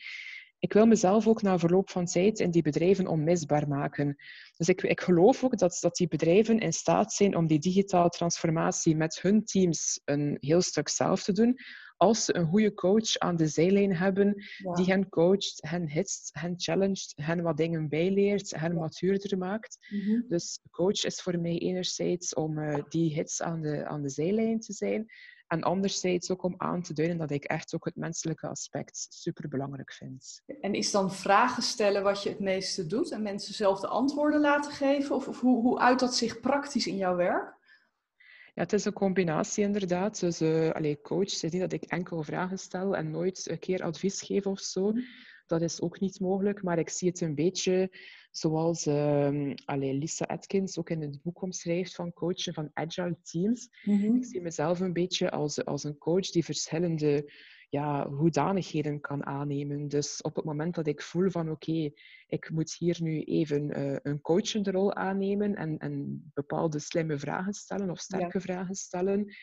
Ik 0.59 0.72
wil 0.72 0.87
mezelf 0.87 1.26
ook 1.26 1.42
na 1.42 1.59
verloop 1.59 1.90
van 1.90 2.04
tijd 2.04 2.40
in 2.40 2.50
die 2.50 2.62
bedrijven 2.62 3.07
onmisbaar 3.07 3.68
maken. 3.68 4.16
Dus 4.57 4.68
ik, 4.68 4.83
ik 4.83 5.00
geloof 5.00 5.44
ook 5.44 5.59
dat, 5.59 5.78
dat 5.80 5.96
die 5.96 6.09
bedrijven 6.09 6.59
in 6.59 6.72
staat 6.72 7.12
zijn 7.12 7.37
om 7.37 7.46
die 7.46 7.59
digitale 7.59 8.09
transformatie 8.09 8.96
met 8.96 9.20
hun 9.22 9.44
teams 9.44 10.00
een 10.04 10.37
heel 10.40 10.62
stuk 10.62 10.88
zelf 10.88 11.22
te 11.22 11.33
doen, 11.33 11.59
als 12.04 12.24
ze 12.24 12.36
een 12.36 12.46
goede 12.46 12.74
coach 12.74 13.18
aan 13.18 13.36
de 13.36 13.46
zijlijn 13.46 13.96
hebben, 13.96 14.44
die 14.74 14.86
hen 14.86 15.08
coacht, 15.08 15.58
hen 15.68 15.88
hitst, 15.90 16.30
hen 16.32 16.54
challenged, 16.56 17.12
hen 17.16 17.42
wat 17.42 17.56
dingen 17.56 17.88
bijleert, 17.88 18.50
hen 18.50 18.74
matuurder 18.74 19.38
maakt. 19.38 19.78
Mm 19.90 20.00
-hmm. 20.00 20.24
Dus 20.28 20.60
coach 20.70 21.04
is 21.04 21.22
voor 21.22 21.38
mij 21.38 21.58
enerzijds 21.58 22.34
om 22.34 22.58
uh, 22.58 22.78
die 22.88 23.14
hits 23.14 23.42
aan 23.42 23.60
de, 23.60 23.86
aan 23.86 24.02
de 24.02 24.08
zijlijn 24.08 24.60
te 24.60 24.72
zijn, 24.72 25.06
en 25.46 25.62
anderzijds 25.62 26.30
ook 26.30 26.42
om 26.42 26.54
aan 26.56 26.82
te 26.82 26.92
duiden 26.92 27.18
dat 27.18 27.30
ik 27.30 27.44
echt 27.44 27.74
ook 27.74 27.84
het 27.84 27.96
menselijke 27.96 28.46
aspect 28.46 29.06
super 29.10 29.48
belangrijk 29.48 29.92
vind. 29.92 30.42
En 30.60 30.74
is 30.74 30.90
dan 30.90 31.12
vragen 31.12 31.62
stellen 31.62 32.02
wat 32.02 32.22
je 32.22 32.28
het 32.28 32.40
meeste 32.40 32.86
doet 32.86 33.10
en 33.10 33.22
mensen 33.22 33.54
zelf 33.54 33.80
de 33.80 33.86
antwoorden 33.88 34.40
laten 34.40 34.72
geven? 34.72 35.14
Of, 35.14 35.28
of 35.28 35.40
hoe, 35.40 35.62
hoe 35.62 35.78
uit 35.78 35.98
dat 35.98 36.14
zich 36.14 36.40
praktisch 36.40 36.86
in 36.86 36.96
jouw 36.96 37.16
werk? 37.16 37.53
Ja, 38.54 38.62
het 38.62 38.72
is 38.72 38.84
een 38.84 38.92
combinatie 38.92 39.64
inderdaad. 39.64 40.20
Dus 40.20 40.40
uh, 40.40 40.70
allee, 40.70 41.00
coach, 41.00 41.22
is 41.22 41.42
niet 41.42 41.60
dat 41.60 41.72
ik 41.72 41.84
enkel 41.84 42.22
vragen 42.22 42.58
stel 42.58 42.96
en 42.96 43.10
nooit 43.10 43.50
een 43.50 43.58
keer 43.58 43.82
advies 43.82 44.22
geef 44.22 44.46
of 44.46 44.60
zo. 44.60 44.90
Mhm. 44.90 45.00
Dat 45.46 45.62
is 45.62 45.80
ook 45.80 46.00
niet 46.00 46.20
mogelijk, 46.20 46.62
maar 46.62 46.78
ik 46.78 46.88
zie 46.88 47.08
het 47.08 47.20
een 47.20 47.34
beetje 47.34 47.90
zoals 48.30 48.86
uh, 48.86 49.54
allee, 49.64 49.94
Lisa 49.94 50.24
Atkins 50.24 50.78
ook 50.78 50.90
in 50.90 51.00
het 51.00 51.22
boek 51.22 51.42
omschrijft 51.42 51.94
van 51.94 52.12
coachen 52.12 52.54
van 52.54 52.70
agile 52.72 53.16
teams. 53.22 53.68
Mm 53.84 54.00
-hmm. 54.00 54.16
Ik 54.16 54.24
zie 54.24 54.40
mezelf 54.40 54.80
een 54.80 54.92
beetje 54.92 55.30
als, 55.30 55.64
als 55.64 55.84
een 55.84 55.98
coach 55.98 56.30
die 56.30 56.44
verschillende 56.44 57.32
ja, 57.74 58.08
hoedanigheden 58.08 59.00
kan 59.00 59.26
aannemen. 59.26 59.88
Dus 59.88 60.22
op 60.22 60.37
het 60.37 60.44
moment 60.44 60.74
dat 60.74 60.87
ik 60.87 61.02
voel 61.02 61.30
van 61.30 61.50
oké, 61.50 61.70
okay, 61.70 61.94
ik 62.26 62.50
moet 62.50 62.74
hier 62.78 62.96
nu 63.00 63.22
even 63.22 63.78
uh, 63.78 63.96
een 64.02 64.20
coachende 64.20 64.70
rol 64.70 64.94
aannemen 64.94 65.54
en, 65.54 65.78
en 65.78 66.22
bepaalde 66.34 66.78
slimme 66.78 67.18
vragen 67.18 67.52
stellen 67.52 67.90
of 67.90 67.98
sterke 67.98 68.38
ja. 68.38 68.44
vragen 68.44 68.74
stellen. 68.74 69.34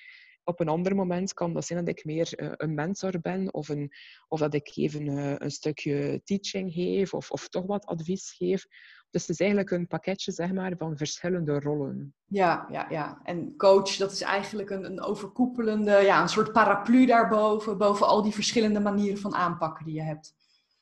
Op 0.43 0.59
een 0.59 0.67
ander 0.67 0.95
moment 0.95 1.33
kan 1.33 1.53
dat 1.53 1.65
zijn 1.65 1.85
dat 1.85 1.97
ik 1.97 2.05
meer 2.05 2.33
uh, 2.35 2.51
een 2.57 2.73
mentor 2.73 3.19
ben 3.21 3.53
of, 3.53 3.69
een, 3.69 3.91
of 4.27 4.39
dat 4.39 4.53
ik 4.53 4.71
even 4.75 5.05
uh, 5.05 5.33
een 5.37 5.51
stukje 5.51 6.21
teaching 6.23 6.73
geef 6.73 7.13
of, 7.13 7.31
of 7.31 7.49
toch 7.49 7.65
wat 7.65 7.85
advies 7.85 8.31
geef. 8.37 8.65
Dus 9.09 9.21
het 9.21 9.29
is 9.29 9.39
eigenlijk 9.39 9.71
een 9.71 9.87
pakketje 9.87 10.31
zeg 10.31 10.51
maar, 10.51 10.73
van 10.77 10.97
verschillende 10.97 11.59
rollen. 11.59 12.13
Ja, 12.25 12.67
ja, 12.71 12.87
ja. 12.89 13.21
En 13.23 13.55
coach, 13.57 13.95
dat 13.95 14.11
is 14.11 14.21
eigenlijk 14.21 14.69
een, 14.69 14.85
een 14.85 15.01
overkoepelende, 15.01 15.91
ja, 15.91 16.21
een 16.21 16.29
soort 16.29 16.51
paraplu 16.51 17.05
daarboven, 17.05 17.77
boven 17.77 18.07
al 18.07 18.21
die 18.21 18.33
verschillende 18.33 18.79
manieren 18.79 19.19
van 19.19 19.35
aanpakken 19.35 19.85
die 19.85 19.95
je 19.95 20.01
hebt. 20.01 20.33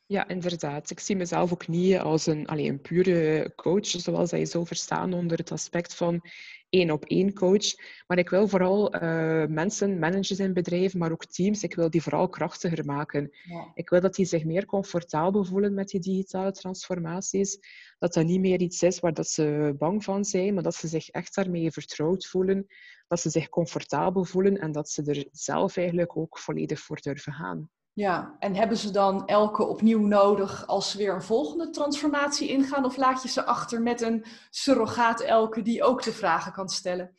Ja, 0.06 0.28
inderdaad. 0.28 0.90
Ik 0.90 1.00
zie 1.00 1.16
mezelf 1.16 1.52
ook 1.52 1.68
niet 1.68 1.98
als 1.98 2.26
een, 2.26 2.48
allez, 2.48 2.68
een 2.68 2.82
pure 2.82 3.54
coach, 3.56 3.86
zoals 3.86 4.30
je 4.30 4.46
zou 4.46 4.66
verstaan 4.66 5.14
onder 5.14 5.38
het 5.38 5.52
aspect 5.52 5.96
van 5.96 6.22
één 6.70 6.92
op 6.92 7.06
één 7.06 7.34
coach. 7.34 7.76
Maar 8.08 8.18
ik 8.18 8.30
wil 8.30 8.48
vooral 8.48 8.96
uh, 8.96 9.46
mensen, 9.46 10.00
managers 10.00 10.40
in 10.40 10.54
bedrijven, 10.54 11.00
maar 11.00 11.12
ook 11.12 11.26
teams, 11.26 11.64
ik 11.64 11.76
wil 11.76 11.90
die 11.90 12.02
vooral 12.02 12.30
krachtiger 12.30 12.86
maken. 12.86 13.30
Ja. 13.44 13.72
Ik 13.74 13.90
wil 13.90 14.02
dat 14.02 14.16
die 14.16 14.26
zich 14.26 14.46
meer 14.46 14.66
comfortabel 14.66 15.46
voelen 15.46 15.74
met 15.74 15.88
die 15.88 16.00
digitale 16.00 16.52
transformaties. 16.52 17.60
Dat 18.00 18.14
dat 18.14 18.26
niet 18.26 18.40
meer 18.40 18.62
iets 18.62 18.82
is 18.82 19.00
waar 19.00 19.14
dat 19.14 19.28
ze 19.28 19.76
bang 19.78 20.04
van 20.04 20.26
zijn, 20.26 20.54
maar 20.54 20.64
dat 20.64 20.76
ze 20.76 20.88
zich 20.88 21.10
echt 21.10 21.36
daarmee 21.36 21.72
vertrouwd 21.72 22.26
voelen. 22.26 22.66
Dat 23.08 23.20
ze 23.20 23.30
zich 23.30 23.50
comfortabel 23.50 24.26
voelen 24.26 24.58
en 24.60 24.72
dat 24.72 24.90
ze 24.90 25.04
er 25.04 25.28
zelf 25.32 25.78
eigenlijk 25.78 26.18
ook 26.18 26.40
volledig 26.40 26.80
voor 26.80 27.02
durven 27.02 27.34
gaan. 27.34 27.70
Ja, 28.00 28.36
en 28.40 28.56
hebben 28.56 28.78
ze 28.78 28.92
dan 28.92 29.28
elke 29.28 29.64
opnieuw 29.64 30.00
nodig 30.00 30.68
als 30.68 30.92
ze 30.92 30.98
weer 30.98 31.14
een 31.14 31.22
volgende 31.22 31.70
transformatie 31.70 32.50
ingaan? 32.50 32.86
Of 32.86 32.98
laat 32.98 33.24
je 33.24 33.30
ze 33.30 33.46
achter 33.46 33.82
met 33.82 34.02
een 34.02 34.26
surrogaat 34.50 35.22
elke 35.22 35.62
die 35.62 35.84
ook 35.84 36.04
de 36.04 36.12
vragen 36.12 36.52
kan 36.52 36.70
stellen? 36.70 37.12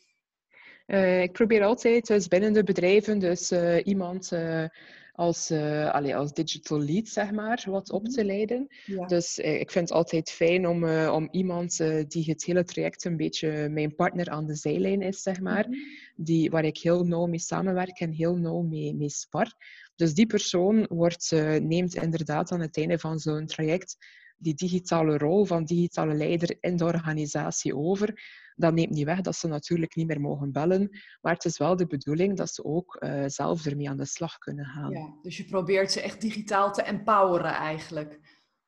Uh, 0.87 1.23
ik 1.23 1.33
probeer 1.33 1.65
altijd 1.65 2.07
dus 2.07 2.29
binnen 2.29 2.53
de 2.53 2.63
bedrijven, 2.63 3.19
dus 3.19 3.53
uh, 3.53 3.87
iemand 3.87 4.31
uh, 4.33 4.65
als, 5.13 5.51
allez, 5.91 6.15
als 6.15 6.33
digital 6.33 6.81
lead, 6.81 7.09
zeg 7.09 7.31
maar, 7.31 7.65
wat 7.67 7.91
op 7.91 8.05
te 8.05 8.21
mhm. 8.21 8.27
leiden. 8.27 8.67
Ja. 8.85 9.07
Dus 9.07 9.39
ik 9.39 9.71
vind 9.71 9.89
het 9.89 9.99
altijd 9.99 10.31
fijn 10.31 10.67
om, 10.67 10.85
om 11.09 11.29
iemand 11.31 11.77
die 12.09 12.25
het 12.25 12.45
hele 12.45 12.65
traject 12.65 13.05
een 13.05 13.17
beetje 13.17 13.69
mijn 13.69 13.95
partner 13.95 14.31
aan 14.31 14.47
de 14.47 14.55
zijlijn 14.55 15.03
is, 15.03 15.23
zeg 15.23 15.41
maar. 15.41 15.67
Mm 15.67 15.73
-hmm. 15.73 15.83
die, 16.17 16.51
waar 16.51 16.65
ik 16.65 16.79
heel 16.79 17.05
nauw 17.05 17.27
mee 17.27 17.39
samenwerk 17.39 18.01
en 18.01 18.13
heel 18.13 18.37
nauw 18.37 18.61
mee, 18.61 18.95
mee 18.95 19.11
spar. 19.11 19.53
Dus 20.01 20.15
die 20.15 20.27
persoon 20.27 20.87
wordt, 20.89 21.31
neemt 21.63 21.95
inderdaad 21.95 22.53
aan 22.53 22.61
het 22.61 22.77
einde 22.77 22.99
van 22.99 23.19
zo'n 23.19 23.47
traject 23.47 23.97
die 24.37 24.55
digitale 24.55 25.19
rol 25.19 25.45
van 25.45 25.65
digitale 25.65 26.15
leider 26.15 26.57
in 26.61 26.77
de 26.77 26.85
organisatie 26.85 27.77
over. 27.77 28.23
Dat 28.55 28.75
neemt 28.75 28.91
niet 28.91 29.05
weg 29.05 29.21
dat 29.21 29.37
ze 29.37 29.49
natuurlijk 29.49 29.95
niet 29.95 30.07
meer 30.07 30.21
mogen 30.21 30.53
bellen, 30.53 30.89
maar 31.21 31.33
het 31.33 31.45
is 31.45 31.59
wel 31.59 31.77
de 31.77 31.87
bedoeling 31.87 32.37
dat 32.37 32.55
ze 32.55 32.65
ook 32.65 32.97
uh, 33.01 33.25
zelf 33.27 33.67
ermee 33.67 33.89
aan 33.89 33.97
de 33.97 34.05
slag 34.05 34.39
kunnen 34.39 34.65
gaan. 34.65 34.91
Ja, 34.91 35.15
dus 35.23 35.37
je 35.37 35.45
probeert 35.45 35.93
ze 35.93 36.01
echt 36.01 36.21
digitaal 36.21 36.73
te 36.73 36.83
empoweren 36.83 37.55
eigenlijk. 37.55 38.21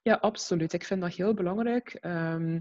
Ja, 0.03 0.15
absoluut. 0.15 0.73
Ik 0.73 0.85
vind 0.85 1.01
dat 1.01 1.15
heel 1.15 1.35
belangrijk. 1.35 1.99
Um, 2.01 2.61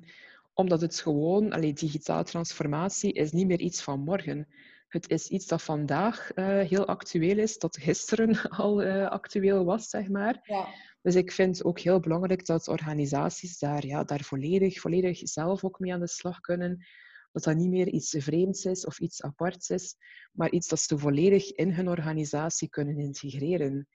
omdat 0.54 0.82
het 0.82 1.00
gewoon, 1.00 1.52
allee, 1.52 1.74
digitale 1.74 2.24
transformatie 2.24 3.14
is 3.14 3.32
niet 3.32 3.48
meer 3.48 3.60
iets 3.60 3.82
van 3.82 4.00
morgen. 4.00 4.48
Het 4.92 5.10
is 5.10 5.28
iets 5.28 5.48
dat 5.48 5.62
vandaag 5.62 6.32
uh, 6.36 6.46
heel 6.46 6.88
actueel 6.88 7.38
is, 7.38 7.58
dat 7.58 7.78
gisteren 7.78 8.42
al 8.50 8.84
uh, 8.84 9.10
actueel 9.10 9.66
was, 9.66 9.90
zeg 9.90 10.10
maar. 10.10 10.40
Ja. 10.44 10.68
Dus 11.02 11.16
ik 11.16 11.32
vind 11.32 11.64
ook 11.64 11.80
heel 11.80 12.00
belangrijk 12.00 12.46
dat 12.46 12.68
organisaties 12.68 13.60
daar, 13.60 13.86
ja, 13.86 14.04
daar 14.04 14.24
volledig, 14.24 14.80
volledig 14.80 15.18
zelf 15.18 15.64
ook 15.64 15.80
mee 15.80 15.94
aan 15.94 16.00
de 16.00 16.08
slag 16.08 16.40
kunnen. 16.40 16.86
Dat 17.32 17.44
dat 17.44 17.56
niet 17.56 17.70
meer 17.70 17.88
iets 17.88 18.16
vreemds 18.20 18.66
is 18.66 18.86
of 18.86 19.00
iets 19.00 19.22
aparts 19.22 19.70
is, 19.70 19.96
maar 20.32 20.52
iets 20.52 20.68
dat 20.68 20.80
ze 20.80 20.98
volledig 20.98 21.52
in 21.52 21.72
hun 21.74 21.90
organisatie 21.90 22.70
kunnen 22.70 22.98
integreren. 22.98 23.88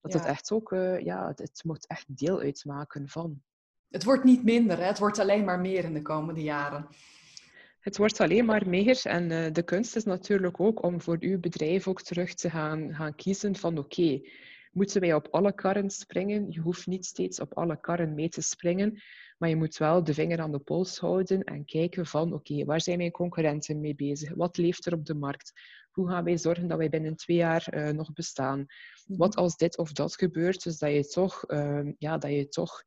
Dat 0.00 0.12
ja. 0.12 0.18
het 0.18 0.28
echt 0.28 0.52
ook, 0.52 0.72
uh, 0.72 1.00
ja, 1.00 1.28
het, 1.28 1.38
het 1.38 1.60
moet 1.64 1.86
echt 1.86 2.16
deel 2.18 2.40
uitmaken 2.40 3.08
van. 3.08 3.42
Het 3.88 4.04
wordt 4.04 4.24
niet 4.24 4.44
minder, 4.44 4.76
hè? 4.78 4.84
het 4.84 4.98
wordt 4.98 5.18
alleen 5.18 5.44
maar 5.44 5.60
meer 5.60 5.84
in 5.84 5.94
de 5.94 6.02
komende 6.02 6.42
jaren. 6.42 6.88
Het 7.84 7.96
wordt 7.96 8.20
alleen 8.20 8.44
maar 8.44 8.68
meer 8.68 9.00
en 9.02 9.30
uh, 9.30 9.52
de 9.52 9.62
kunst 9.62 9.96
is 9.96 10.04
natuurlijk 10.04 10.60
ook 10.60 10.82
om 10.82 11.00
voor 11.00 11.16
uw 11.20 11.40
bedrijf 11.40 11.88
ook 11.88 12.02
terug 12.02 12.34
te 12.34 12.50
gaan, 12.50 12.94
gaan 12.94 13.14
kiezen 13.14 13.56
van 13.56 13.78
oké, 13.78 14.00
okay, 14.00 14.30
moeten 14.72 15.00
wij 15.00 15.14
op 15.14 15.28
alle 15.30 15.54
karren 15.54 15.90
springen? 15.90 16.50
Je 16.50 16.60
hoeft 16.60 16.86
niet 16.86 17.06
steeds 17.06 17.40
op 17.40 17.54
alle 17.54 17.80
karren 17.80 18.14
mee 18.14 18.28
te 18.28 18.42
springen, 18.42 19.02
maar 19.38 19.48
je 19.48 19.56
moet 19.56 19.76
wel 19.76 20.04
de 20.04 20.14
vinger 20.14 20.40
aan 20.40 20.52
de 20.52 20.58
pols 20.58 20.98
houden 20.98 21.42
en 21.42 21.64
kijken 21.64 22.06
van 22.06 22.32
oké, 22.32 22.52
okay, 22.52 22.64
waar 22.64 22.80
zijn 22.80 22.98
mijn 22.98 23.10
concurrenten 23.10 23.80
mee 23.80 23.94
bezig? 23.94 24.34
Wat 24.34 24.56
leeft 24.56 24.86
er 24.86 24.94
op 24.94 25.06
de 25.06 25.14
markt? 25.14 25.52
Hoe 25.90 26.08
gaan 26.08 26.24
wij 26.24 26.38
zorgen 26.38 26.68
dat 26.68 26.78
wij 26.78 26.88
binnen 26.88 27.16
twee 27.16 27.36
jaar 27.36 27.66
uh, 27.74 27.88
nog 27.88 28.12
bestaan? 28.12 28.58
Mhm. 28.58 29.18
Wat 29.18 29.36
als 29.36 29.56
dit 29.56 29.78
of 29.78 29.92
dat 29.92 30.16
gebeurt? 30.16 30.62
Dus 30.62 30.78
dat 30.78 30.90
je 30.90 31.06
toch, 31.06 31.50
uh, 31.50 31.88
ja, 31.98 32.18
dat 32.18 32.30
je 32.30 32.48
toch 32.48 32.82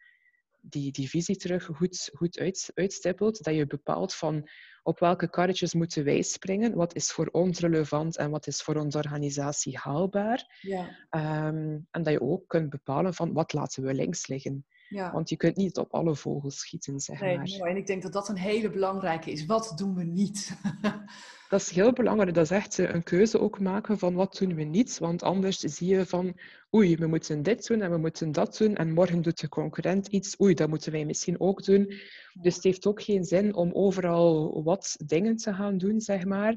die, 0.62 0.92
die 0.92 1.10
visie 1.10 1.36
terug 1.36 1.66
goed, 1.66 2.10
goed 2.14 2.40
uit, 2.40 2.72
uitstippelt. 2.74 3.44
Dat 3.44 3.56
je 3.56 3.68
bepaalt 3.68 4.14
van 4.14 4.50
op 4.84 5.00
welke 5.00 5.30
karretjes 5.30 5.74
moeten 5.74 6.04
wij 6.04 6.22
springen? 6.22 6.76
Wat 6.76 6.96
is 6.96 7.12
voor 7.12 7.28
ons 7.32 7.60
relevant 7.60 8.18
en 8.18 8.30
wat 8.30 8.48
is 8.48 8.62
voor 8.62 8.76
onze 8.76 8.98
organisatie 8.98 9.78
haalbaar? 9.78 10.58
Ja. 10.62 11.08
Um, 11.48 11.88
en 11.92 12.04
dat 12.04 12.14
je 12.14 12.22
ook 12.22 12.48
kunt 12.48 12.70
bepalen 12.70 13.14
van 13.14 13.34
wat 13.34 13.54
laten 13.54 13.84
we 13.84 13.94
links 13.94 14.28
liggen. 14.28 14.66
Ja. 14.90 15.12
Want 15.12 15.30
je 15.30 15.36
kunt 15.36 15.56
niet 15.56 15.78
op 15.78 15.94
alle 15.94 16.16
vogels 16.16 16.60
schieten, 16.60 17.00
zeg 17.00 17.20
nee, 17.20 17.38
maar. 17.38 17.48
Mooi. 17.48 17.72
En 17.72 17.78
ik 17.78 17.88
denk 17.88 18.02
dat 18.02 18.14
dat 18.14 18.30
een 18.30 18.38
hele 18.38 18.70
belangrijke 18.70 19.32
is. 19.32 19.46
Wat 19.46 19.74
doen 19.76 19.96
we 19.96 20.04
niet? 20.04 20.58
dat 21.50 21.62
is 21.62 21.70
heel 21.70 21.94
belangrijk. 21.94 22.34
Dat 22.34 22.44
is 22.44 22.52
echt 22.52 22.78
een 22.78 23.04
keuze 23.04 23.40
ook 23.40 23.60
maken 23.60 23.98
van 23.98 24.14
wat 24.14 24.38
doen 24.38 24.56
we 24.56 24.64
niet. 24.64 24.98
Want 24.98 25.24
anders 25.24 25.60
zie 25.60 25.88
je 25.88 26.06
van, 26.06 26.40
oei, 26.76 26.96
we 26.96 27.08
moeten 27.08 27.44
dit 27.44 27.68
doen 27.68 27.82
en 27.82 27.92
we 27.92 27.98
moeten 27.98 28.32
dat 28.32 28.58
doen. 28.58 28.76
En 28.76 28.94
morgen 28.94 29.22
doet 29.22 29.40
de 29.40 29.50
concurrent 29.50 30.08
iets. 30.08 30.42
Oei, 30.42 30.54
dat 30.54 30.70
moeten 30.70 30.92
wij 30.92 31.06
misschien 31.06 31.40
ook 31.40 31.64
doen. 31.64 31.94
Dus 32.42 32.56
het 32.56 32.64
heeft 32.64 32.88
ook 32.88 33.02
geen 33.02 33.24
zin 33.24 33.56
om 33.56 33.72
overal 33.74 34.64
wat 34.64 34.96
dingen 35.06 35.36
te 35.36 35.54
gaan 35.54 35.78
doen, 35.78 36.02
zeg 36.02 36.26
maar 36.26 36.56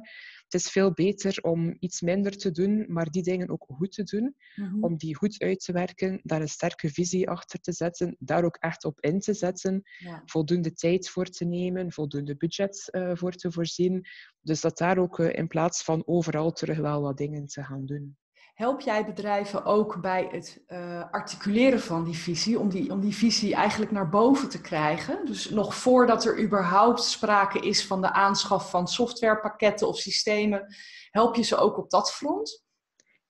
het 0.51 0.61
is 0.61 0.71
veel 0.71 0.93
beter 0.93 1.39
om 1.43 1.77
iets 1.79 2.01
minder 2.01 2.37
te 2.37 2.51
doen, 2.51 2.85
maar 2.89 3.11
die 3.11 3.23
dingen 3.23 3.49
ook 3.49 3.65
goed 3.69 3.93
te 3.93 4.03
doen. 4.03 4.37
Mm-hmm. 4.55 4.85
Om 4.85 4.97
die 4.97 5.17
goed 5.17 5.43
uit 5.43 5.65
te 5.65 5.73
werken, 5.73 6.21
daar 6.23 6.41
een 6.41 6.49
sterke 6.49 6.89
visie 6.89 7.29
achter 7.29 7.61
te 7.61 7.73
zetten, 7.73 8.17
daar 8.19 8.45
ook 8.45 8.57
echt 8.57 8.85
op 8.85 9.01
in 9.01 9.21
te 9.21 9.35
zetten. 9.35 9.83
Ja. 9.99 10.23
Voldoende 10.25 10.73
tijd 10.73 11.09
voor 11.09 11.27
te 11.27 11.45
nemen, 11.45 11.93
voldoende 11.93 12.37
budget 12.37 12.89
uh, 12.91 13.11
voor 13.15 13.33
te 13.33 13.53
voorzien. 13.53 14.07
Dus 14.41 14.61
dat 14.61 14.79
daar 14.79 14.99
ook 14.99 15.19
uh, 15.19 15.33
in 15.33 15.47
plaats 15.47 15.85
van 15.85 16.07
overal 16.07 16.53
terug 16.53 16.79
wel 16.79 17.03
wat 17.03 17.17
dingen 17.17 17.47
te 17.47 17.65
gaan 17.65 17.87
doen. 17.87 18.17
Help 18.61 18.81
jij 18.81 19.05
bedrijven 19.05 19.65
ook 19.65 20.01
bij 20.01 20.29
het 20.31 20.61
uh, 20.69 21.05
articuleren 21.11 21.81
van 21.81 22.05
die 22.05 22.17
visie, 22.17 22.59
om 22.59 22.69
die, 22.69 22.93
om 22.93 23.01
die 23.01 23.15
visie 23.15 23.55
eigenlijk 23.55 23.91
naar 23.91 24.09
boven 24.09 24.49
te 24.49 24.61
krijgen? 24.61 25.27
Dus 25.27 25.51
nog 25.51 25.75
voordat 25.75 26.25
er 26.25 26.43
überhaupt 26.43 27.03
sprake 27.03 27.59
is 27.59 27.87
van 27.87 28.01
de 28.01 28.13
aanschaf 28.13 28.71
van 28.71 28.89
softwarepakketten 28.89 29.89
of 29.89 29.99
systemen, 29.99 30.75
help 31.11 31.35
je 31.35 31.43
ze 31.43 31.57
ook 31.57 31.79
op 31.79 31.91
dat 31.91 32.13
front? 32.13 32.65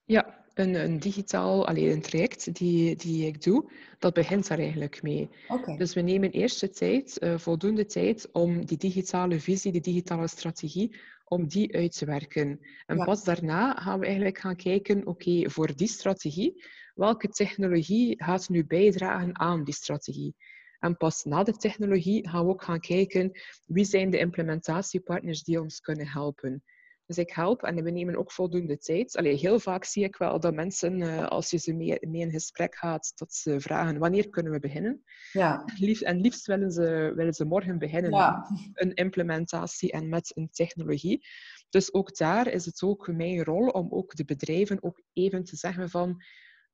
Ja, 0.04 0.44
een, 0.54 0.74
een 0.74 0.98
digitaal, 0.98 1.66
alleen 1.66 1.90
een 1.90 2.02
traject 2.02 2.54
die, 2.54 2.96
die 2.96 3.26
ik 3.26 3.42
doe, 3.42 3.72
dat 3.98 4.14
begint 4.14 4.48
daar 4.48 4.58
eigenlijk 4.58 5.02
mee. 5.02 5.28
Okay. 5.48 5.76
Dus 5.76 5.94
we 5.94 6.00
nemen 6.00 6.30
eerst 6.30 6.60
de 6.60 6.70
tijd, 6.70 7.16
uh, 7.20 7.38
voldoende 7.38 7.86
tijd, 7.86 8.28
om 8.32 8.66
die 8.66 8.78
digitale 8.78 9.40
visie, 9.40 9.72
die 9.72 9.80
digitale 9.80 10.28
strategie, 10.28 10.96
om 11.30 11.48
die 11.48 11.74
uit 11.74 11.96
te 11.96 12.04
werken. 12.04 12.60
En 12.86 12.96
ja. 12.96 13.04
pas 13.04 13.24
daarna 13.24 13.74
gaan 13.74 13.98
we 13.98 14.04
eigenlijk 14.04 14.38
gaan 14.38 14.56
kijken, 14.56 14.98
oké, 15.06 15.08
okay, 15.08 15.50
voor 15.50 15.76
die 15.76 15.88
strategie, 15.88 16.64
welke 16.94 17.28
technologie 17.28 18.24
gaat 18.24 18.48
nu 18.48 18.66
bijdragen 18.66 19.38
aan 19.38 19.64
die 19.64 19.74
strategie? 19.74 20.34
En 20.78 20.96
pas 20.96 21.24
na 21.24 21.42
de 21.42 21.52
technologie 21.52 22.28
gaan 22.28 22.44
we 22.44 22.50
ook 22.50 22.62
gaan 22.62 22.80
kijken 22.80 23.30
wie 23.66 23.84
zijn 23.84 24.10
de 24.10 24.18
implementatiepartners 24.18 25.42
die 25.42 25.60
ons 25.60 25.80
kunnen 25.80 26.08
helpen. 26.08 26.62
Dus 27.10 27.18
ik 27.18 27.30
help 27.30 27.62
en 27.62 27.82
we 27.84 27.90
nemen 27.90 28.16
ook 28.16 28.32
voldoende 28.32 28.78
tijd. 28.78 29.16
Allee, 29.16 29.34
heel 29.34 29.60
vaak 29.60 29.84
zie 29.84 30.04
ik 30.04 30.16
wel 30.16 30.40
dat 30.40 30.54
mensen, 30.54 30.98
uh, 30.98 31.26
als 31.26 31.50
je 31.50 31.58
ze 31.58 31.72
mee, 31.72 31.98
mee, 32.00 32.20
in 32.20 32.30
gesprek 32.30 32.74
gaat, 32.76 33.12
dat 33.14 33.34
ze 33.34 33.60
vragen 33.60 33.98
wanneer 33.98 34.28
kunnen 34.28 34.52
we 34.52 34.58
beginnen. 34.58 35.02
Ja. 35.32 35.64
Lief, 35.78 36.00
en 36.00 36.20
liefst 36.20 36.46
willen 36.46 36.70
ze, 36.70 37.12
willen 37.14 37.32
ze 37.32 37.44
morgen 37.44 37.78
beginnen 37.78 38.10
ja. 38.10 38.46
een 38.72 38.94
implementatie 38.94 39.92
en 39.92 40.08
met 40.08 40.32
een 40.36 40.48
technologie. 40.50 41.26
Dus 41.68 41.92
ook 41.94 42.16
daar 42.16 42.46
is 42.46 42.64
het 42.64 42.82
ook 42.82 43.12
mijn 43.12 43.44
rol 43.44 43.66
om 43.68 43.86
ook 43.90 44.16
de 44.16 44.24
bedrijven 44.24 44.82
ook 44.82 45.02
even 45.12 45.44
te 45.44 45.56
zeggen 45.56 45.90
van 45.90 46.22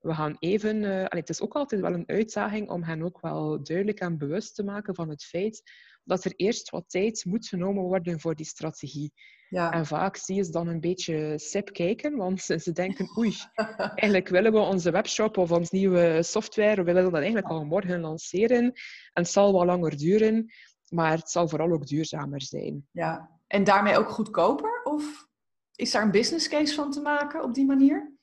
we 0.00 0.14
gaan 0.14 0.36
even... 0.38 0.76
Uh, 0.76 0.90
allee, 0.90 1.20
het 1.20 1.28
is 1.28 1.40
ook 1.40 1.54
altijd 1.54 1.80
wel 1.80 1.94
een 1.94 2.08
uitdaging 2.08 2.70
om 2.70 2.82
hen 2.82 3.02
ook 3.02 3.20
wel 3.20 3.62
duidelijk 3.62 4.00
en 4.00 4.18
bewust 4.18 4.54
te 4.54 4.64
maken 4.64 4.94
van 4.94 5.08
het 5.08 5.24
feit 5.24 5.62
dat 6.04 6.24
er 6.24 6.32
eerst 6.36 6.70
wat 6.70 6.84
tijd 6.90 7.24
moet 7.24 7.46
genomen 7.46 7.82
worden 7.82 8.20
voor 8.20 8.34
die 8.34 8.46
strategie. 8.46 9.12
Ja. 9.48 9.72
En 9.72 9.86
vaak 9.86 10.16
zie 10.16 10.36
je 10.36 10.44
ze 10.44 10.50
dan 10.50 10.68
een 10.68 10.80
beetje 10.80 11.38
sip 11.38 11.72
kijken, 11.72 12.16
want 12.16 12.40
ze 12.40 12.72
denken, 12.72 13.18
oei, 13.18 13.34
eigenlijk 13.94 14.28
willen 14.28 14.52
we 14.52 14.58
onze 14.58 14.90
webshop 14.90 15.36
of 15.36 15.52
onze 15.52 15.74
nieuwe 15.74 16.22
software, 16.22 16.74
we 16.74 16.82
willen 16.82 17.04
dat 17.04 17.14
eigenlijk 17.14 17.48
al 17.48 17.64
morgen 17.64 18.00
lanceren. 18.00 18.64
En 19.12 19.22
het 19.22 19.28
zal 19.28 19.52
wel 19.52 19.64
langer 19.64 19.96
duren, 19.96 20.52
maar 20.88 21.16
het 21.16 21.30
zal 21.30 21.48
vooral 21.48 21.72
ook 21.72 21.86
duurzamer 21.86 22.42
zijn. 22.42 22.88
Ja, 22.90 23.30
en 23.46 23.64
daarmee 23.64 23.96
ook 23.96 24.08
goedkoper? 24.08 24.82
Of 24.82 25.26
is 25.74 25.90
daar 25.90 26.02
een 26.02 26.10
business 26.10 26.48
case 26.48 26.74
van 26.74 26.90
te 26.90 27.00
maken 27.00 27.42
op 27.42 27.54
die 27.54 27.66
manier? 27.66 28.15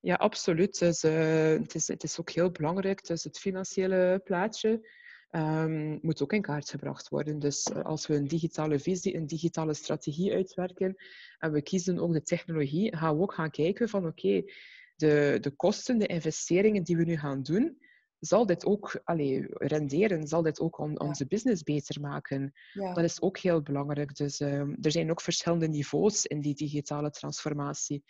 Ja, 0.00 0.14
absoluut. 0.14 0.78
Dus, 0.78 1.04
uh, 1.04 1.58
het, 1.58 1.74
is, 1.74 1.88
het 1.88 2.02
is 2.02 2.20
ook 2.20 2.30
heel 2.30 2.50
belangrijk, 2.50 3.06
dus 3.06 3.24
het 3.24 3.38
financiële 3.38 4.20
plaatje 4.24 4.88
um, 5.30 5.98
moet 6.02 6.22
ook 6.22 6.32
in 6.32 6.42
kaart 6.42 6.70
gebracht 6.70 7.08
worden. 7.08 7.38
Dus 7.38 7.62
eh, 7.62 7.84
als 7.84 8.06
we 8.06 8.14
een 8.14 8.28
digitale 8.28 8.78
visie, 8.78 9.16
een 9.16 9.26
digitale 9.26 9.74
strategie 9.74 10.32
uitwerken 10.32 10.96
en 11.38 11.52
we 11.52 11.62
kiezen 11.62 11.98
ook 11.98 12.12
de 12.12 12.22
technologie, 12.22 12.96
gaan 12.96 13.16
we 13.16 13.22
ook 13.22 13.34
gaan 13.34 13.50
kijken 13.50 13.88
van 13.88 14.06
oké, 14.06 14.26
okay, 14.26 14.52
de, 14.96 15.38
de 15.40 15.50
kosten, 15.50 15.98
de 15.98 16.06
investeringen 16.06 16.82
die 16.82 16.96
we 16.96 17.04
nu 17.04 17.16
gaan 17.16 17.42
doen, 17.42 17.78
zal 18.20 18.46
dit 18.46 18.64
ook 18.64 19.00
allee, 19.04 19.46
renderen? 19.50 20.26
Zal 20.26 20.42
dit 20.42 20.60
ook 20.60 20.78
on, 20.78 21.00
onze 21.00 21.26
business 21.26 21.62
beter 21.62 22.00
maken? 22.00 22.52
Ja. 22.72 22.94
Dat 22.94 23.04
is 23.04 23.20
ook 23.20 23.38
heel 23.38 23.62
belangrijk. 23.62 24.16
Dus 24.16 24.40
um, 24.40 24.76
er 24.80 24.90
zijn 24.90 25.10
ook 25.10 25.20
verschillende 25.20 25.68
niveaus 25.68 26.26
in 26.26 26.40
die 26.40 26.54
digitale 26.54 27.10
transformatie. 27.10 28.04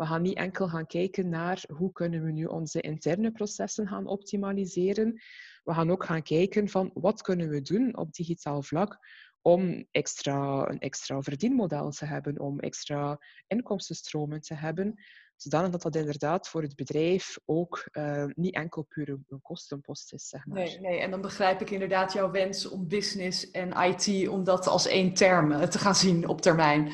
We 0.00 0.06
gaan 0.06 0.22
niet 0.22 0.36
enkel 0.36 0.68
gaan 0.68 0.86
kijken 0.86 1.28
naar 1.28 1.64
hoe 1.74 1.92
kunnen 1.92 2.24
we 2.24 2.32
nu 2.32 2.44
onze 2.44 2.80
interne 2.80 3.32
processen 3.32 3.88
gaan 3.88 4.06
optimaliseren. 4.06 5.20
We 5.64 5.74
gaan 5.74 5.90
ook 5.90 6.04
gaan 6.04 6.22
kijken 6.22 6.68
van 6.68 6.90
wat 6.94 7.22
kunnen 7.22 7.48
we 7.48 7.60
doen 7.60 7.96
op 7.96 8.12
digitaal 8.12 8.62
vlak 8.62 8.98
om 9.42 9.86
extra, 9.90 10.68
een 10.68 10.78
extra 10.78 11.22
verdienmodel 11.22 11.90
te 11.90 12.04
hebben, 12.04 12.40
om 12.40 12.60
extra 12.60 13.18
inkomstenstromen 13.46 14.40
te 14.40 14.54
hebben, 14.54 14.94
zodanig 15.36 15.70
dat 15.70 15.82
dat 15.82 15.96
inderdaad 15.96 16.48
voor 16.48 16.62
het 16.62 16.76
bedrijf 16.76 17.38
ook 17.44 17.88
uh, 17.92 18.24
niet 18.34 18.54
enkel 18.54 18.82
puur 18.82 19.08
een 19.08 19.42
kostenpost 19.42 20.12
is. 20.12 20.28
Zeg 20.28 20.46
maar. 20.46 20.58
nee, 20.58 20.80
nee, 20.80 20.98
en 20.98 21.10
dan 21.10 21.20
begrijp 21.20 21.60
ik 21.60 21.70
inderdaad 21.70 22.12
jouw 22.12 22.30
wens 22.30 22.68
om 22.68 22.88
business 22.88 23.50
en 23.50 23.72
IT, 23.72 24.28
om 24.28 24.44
dat 24.44 24.66
als 24.66 24.86
één 24.86 25.14
term 25.14 25.52
eh, 25.52 25.62
te 25.62 25.78
gaan 25.78 25.94
zien 25.94 26.28
op 26.28 26.40
termijn. 26.40 26.92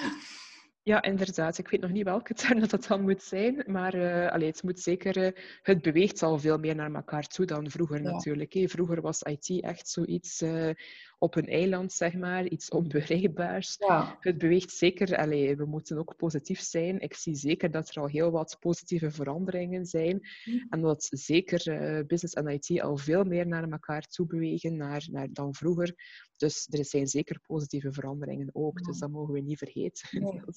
Ja, 0.86 1.02
inderdaad. 1.02 1.58
Ik 1.58 1.68
weet 1.68 1.80
nog 1.80 1.90
niet 1.90 2.04
welke 2.04 2.34
term 2.34 2.60
dat, 2.60 2.70
dat 2.70 2.86
dan 2.86 3.02
moet 3.02 3.22
zijn, 3.22 3.64
maar 3.66 3.94
uh, 3.94 4.32
allee, 4.32 4.48
het 4.48 4.62
moet 4.62 4.80
zeker... 4.80 5.16
Uh, 5.16 5.28
het 5.62 5.82
beweegt 5.82 6.22
al 6.22 6.38
veel 6.38 6.58
meer 6.58 6.74
naar 6.74 6.94
elkaar 6.94 7.26
toe 7.26 7.46
dan 7.46 7.70
vroeger 7.70 8.02
natuurlijk. 8.02 8.62
Vroeger 8.64 9.00
was 9.00 9.22
IT 9.22 9.60
echt 9.62 9.88
zoiets 9.88 10.42
uh, 10.42 10.70
op 11.18 11.36
een 11.36 11.46
eiland, 11.46 11.92
zeg 11.92 12.14
maar, 12.14 12.46
iets 12.46 12.68
onbereikbaars. 12.68 13.76
Ja. 13.78 14.16
Het 14.20 14.38
beweegt 14.38 14.70
zeker... 14.70 15.16
Allee, 15.16 15.56
we 15.56 15.64
moeten 15.64 15.98
ook 15.98 16.16
positief 16.16 16.60
zijn. 16.60 17.00
Ik 17.00 17.14
zie 17.14 17.34
zeker 17.34 17.70
dat 17.70 17.88
er 17.88 18.00
al 18.00 18.06
heel 18.06 18.30
wat 18.30 18.56
positieve 18.60 19.10
veranderingen 19.10 19.86
zijn. 19.86 20.28
Hm. 20.44 20.50
En 20.70 20.80
dat 20.80 21.08
zeker 21.10 21.58
business 22.06 22.34
en 22.34 22.48
IT 22.48 22.80
al 22.80 22.96
veel 22.96 23.24
meer 23.24 23.46
naar 23.46 23.70
elkaar 23.70 24.02
toe 24.02 24.26
bewegen 24.26 24.76
naar, 24.76 25.06
naar, 25.10 25.28
dan 25.30 25.54
vroeger. 25.54 25.94
Dus 26.36 26.66
er 26.70 26.84
zijn 26.84 27.06
zeker 27.06 27.40
positieve 27.46 27.92
veranderingen 27.92 28.50
ook. 28.52 28.84
Dus 28.84 28.98
dat 28.98 29.10
mogen 29.10 29.34
we 29.34 29.40
niet 29.40 29.58
vergeten. 29.58 30.08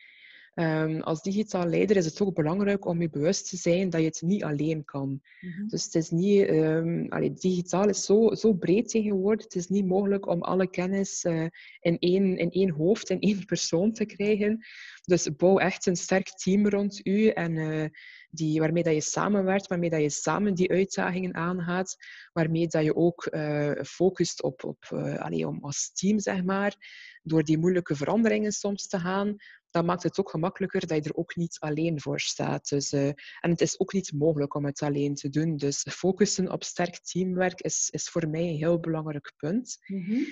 Um, 0.58 1.02
als 1.02 1.22
digitaal 1.22 1.68
leider 1.68 1.98
is 1.98 2.06
het 2.06 2.22
ook 2.22 2.36
belangrijk 2.36 2.86
om 2.86 3.02
je 3.02 3.10
bewust 3.10 3.50
te 3.50 3.58
zijn 3.58 3.90
dat 3.90 4.02
je 4.02 4.08
het 4.08 4.22
niet 4.22 4.44
alleen 4.44 4.86
kan. 4.86 5.22
Mm-hmm. 5.42 5.68
Dus 5.68 5.84
het 5.84 5.96
is 5.96 6.10
niet, 6.10 6.50
um, 6.50 7.06
allee, 7.10 7.34
digitaal 7.34 7.90
is 7.90 8.06
zo, 8.06 8.36
zo 8.36 8.54
breed 8.54 8.90
tegenwoordig. 8.90 9.44
Het 9.44 9.56
is 9.56 9.68
niet 9.68 9.86
mogelijk 9.86 10.28
om 10.28 10.42
alle 10.42 10.70
kennis 10.70 11.24
uh, 11.24 11.46
in, 11.80 12.00
één, 12.00 12.38
in 12.38 12.52
één 12.52 12.70
hoofd, 12.70 13.10
in 13.10 13.20
één 13.20 13.46
persoon 13.46 13.92
te 13.92 14.06
krijgen. 14.06 14.66
Dus 15.04 15.36
bouw 15.36 15.58
echt 15.58 15.86
een 15.86 15.96
sterk 15.96 16.30
team 16.30 16.68
rond 16.68 17.08
u 17.08 17.28
en 17.28 17.56
uh, 17.56 17.86
die, 18.30 18.60
waarmee 18.60 18.84
dat 18.84 18.94
je 18.94 19.02
samenwerkt, 19.02 19.68
waarmee 19.68 19.90
dat 19.90 20.02
je 20.02 20.10
samen 20.10 20.54
die 20.54 20.72
uitdagingen 20.72 21.36
aangaat, 21.36 21.96
waarmee 22.34 22.68
dat 22.68 22.84
je 22.84 22.96
ook 22.96 23.28
uh, 23.32 23.72
focust 23.84 24.44
op, 24.44 24.64
op 24.64 24.90
uh, 24.94 25.18
allee, 25.18 25.48
om 25.48 25.58
als 25.62 25.92
team, 25.94 26.20
zeg 26.20 26.44
maar, 26.44 26.76
door 27.24 27.44
die 27.44 27.58
moeilijke 27.58 27.96
veranderingen 27.96 28.52
soms 28.52 28.88
te 28.88 29.00
gaan, 29.00 29.36
dan 29.76 29.86
maakt 29.86 30.04
het 30.04 30.20
ook 30.20 30.30
gemakkelijker 30.30 30.88
dat 30.88 31.04
je 31.04 31.10
er 31.10 31.16
ook 31.16 31.36
niet 31.36 31.58
alleen 31.60 32.02
voor 32.02 32.20
staat. 32.20 32.70
Dus, 32.70 32.94
uh, 32.94 33.08
en 33.40 33.50
het 33.50 33.62
is 33.62 33.80
ook 33.80 33.94
niet 33.94 34.14
mogelijk 34.14 34.54
om 34.54 34.66
het 34.66 34.82
alleen 34.82 35.16
te 35.16 35.30
doen. 35.30 35.58
Dus 35.58 35.88
focussen 35.90 36.52
op 36.52 36.64
sterk 36.64 37.00
teamwerk 37.00 37.62
is, 37.62 37.90
is 37.92 38.10
voor 38.10 38.30
mij 38.30 38.42
een 38.42 38.56
heel 38.56 38.80
belangrijk 38.80 39.34
punt. 39.38 39.78
Mm-hmm. 39.86 40.26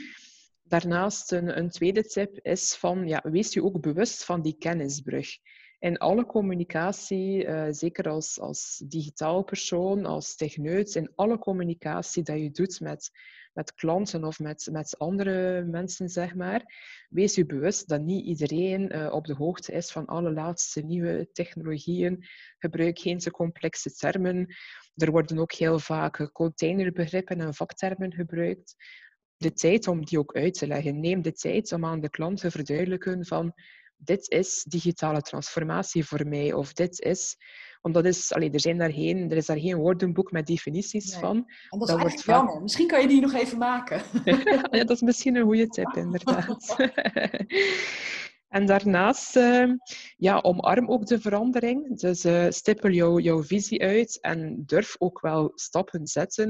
Daarnaast 0.63 1.31
een, 1.31 1.57
een, 1.57 1.69
tweede 1.69 2.03
tip 2.03 2.39
is 2.41 2.75
van, 2.75 3.07
ja, 3.07 3.21
wees 3.23 3.53
je 3.53 3.63
ook 3.63 3.81
bewust 3.81 4.25
van 4.25 4.41
die 4.41 4.55
kennisbrug. 4.57 5.27
In 5.79 5.97
alle 5.97 6.25
communicatie, 6.25 7.45
uh, 7.45 7.67
zeker 7.69 8.09
als, 8.09 8.39
als 8.39 8.83
digitaal 8.87 9.43
persoon, 9.43 10.05
als 10.05 10.35
techneut, 10.35 10.95
in 10.95 11.11
alle 11.15 11.37
communicatie 11.37 12.23
dat 12.23 12.39
je 12.39 12.51
doet 12.51 12.79
met 12.79 13.11
met 13.53 13.73
klanten 13.73 14.23
of 14.23 14.39
met, 14.39 14.69
met 14.71 14.97
andere 14.97 15.63
mensen, 15.63 16.09
zeg 16.09 16.35
maar. 16.35 16.63
Wees 17.09 17.35
je 17.35 17.45
bewust 17.45 17.87
dat 17.87 18.01
niet 18.01 18.25
iedereen 18.25 18.95
uh, 18.95 19.13
op 19.13 19.25
de 19.25 19.33
hoogte 19.33 19.71
is 19.71 19.91
van 19.91 20.05
alle 20.05 20.31
laatste 20.31 20.81
nieuwe 20.81 21.29
technologieën. 21.31 22.25
Gebruik 22.57 22.99
geen 22.99 23.17
te 23.17 23.31
complexe 23.31 23.91
termen. 23.91 24.55
Er 24.95 25.11
worden 25.11 25.39
ook 25.39 25.53
heel 25.53 25.79
vaak 25.79 26.29
containerbegrippen 26.31 27.39
en 27.39 27.53
vaktermen 27.53 28.13
gebruikt. 28.13 28.75
De 29.37 29.53
tijd 29.53 29.87
om 29.87 30.05
die 30.05 30.19
ook 30.19 30.35
uit 30.35 30.53
te 30.53 30.67
leggen. 30.67 30.99
Neem 30.99 31.21
de 31.21 31.33
tijd 31.33 31.71
om 31.71 31.85
aan 31.85 32.01
de 32.01 32.09
klant 32.09 32.39
te 32.39 32.51
verduidelijken 32.51 33.25
van 33.25 33.53
dit 33.97 34.29
is 34.29 34.63
digitale 34.63 35.21
transformatie 35.21 36.05
voor 36.05 36.27
mij 36.27 36.53
of 36.53 36.73
dit 36.73 36.99
is 37.01 37.37
omdat 37.83 38.05
is, 38.05 38.33
allee, 38.33 38.51
er, 38.51 38.59
zijn 38.59 38.77
daar 38.77 38.91
geen, 38.91 39.31
er 39.31 39.37
is 39.37 39.45
daar 39.45 39.59
geen 39.59 39.77
woordenboek 39.77 40.31
met 40.31 40.47
definities 40.47 41.15
van. 41.15 41.35
En 41.69 41.79
dat 41.79 41.89
is 41.89 41.95
wordt 41.95 42.23
jammer. 42.23 42.61
Misschien 42.61 42.87
kan 42.87 43.01
je 43.01 43.07
die 43.07 43.21
nog 43.21 43.33
even 43.33 43.57
maken. 43.57 44.01
ja, 44.71 44.83
dat 44.83 44.89
is 44.89 45.01
misschien 45.01 45.35
een 45.35 45.43
goede 45.43 45.67
tip, 45.67 45.93
inderdaad. 45.95 46.75
En 48.53 48.65
daarnaast, 48.65 49.35
uh, 49.35 49.71
ja, 50.17 50.39
omarm 50.41 50.89
ook 50.89 51.05
de 51.05 51.19
verandering. 51.19 51.99
Dus 51.99 52.25
uh, 52.25 52.45
stippel 52.49 52.89
jou, 52.89 53.21
jouw 53.21 53.43
visie 53.43 53.81
uit 53.81 54.21
en 54.21 54.63
durf 54.65 54.95
ook 54.99 55.21
wel 55.21 55.51
stappen 55.55 56.07
zetten. 56.07 56.49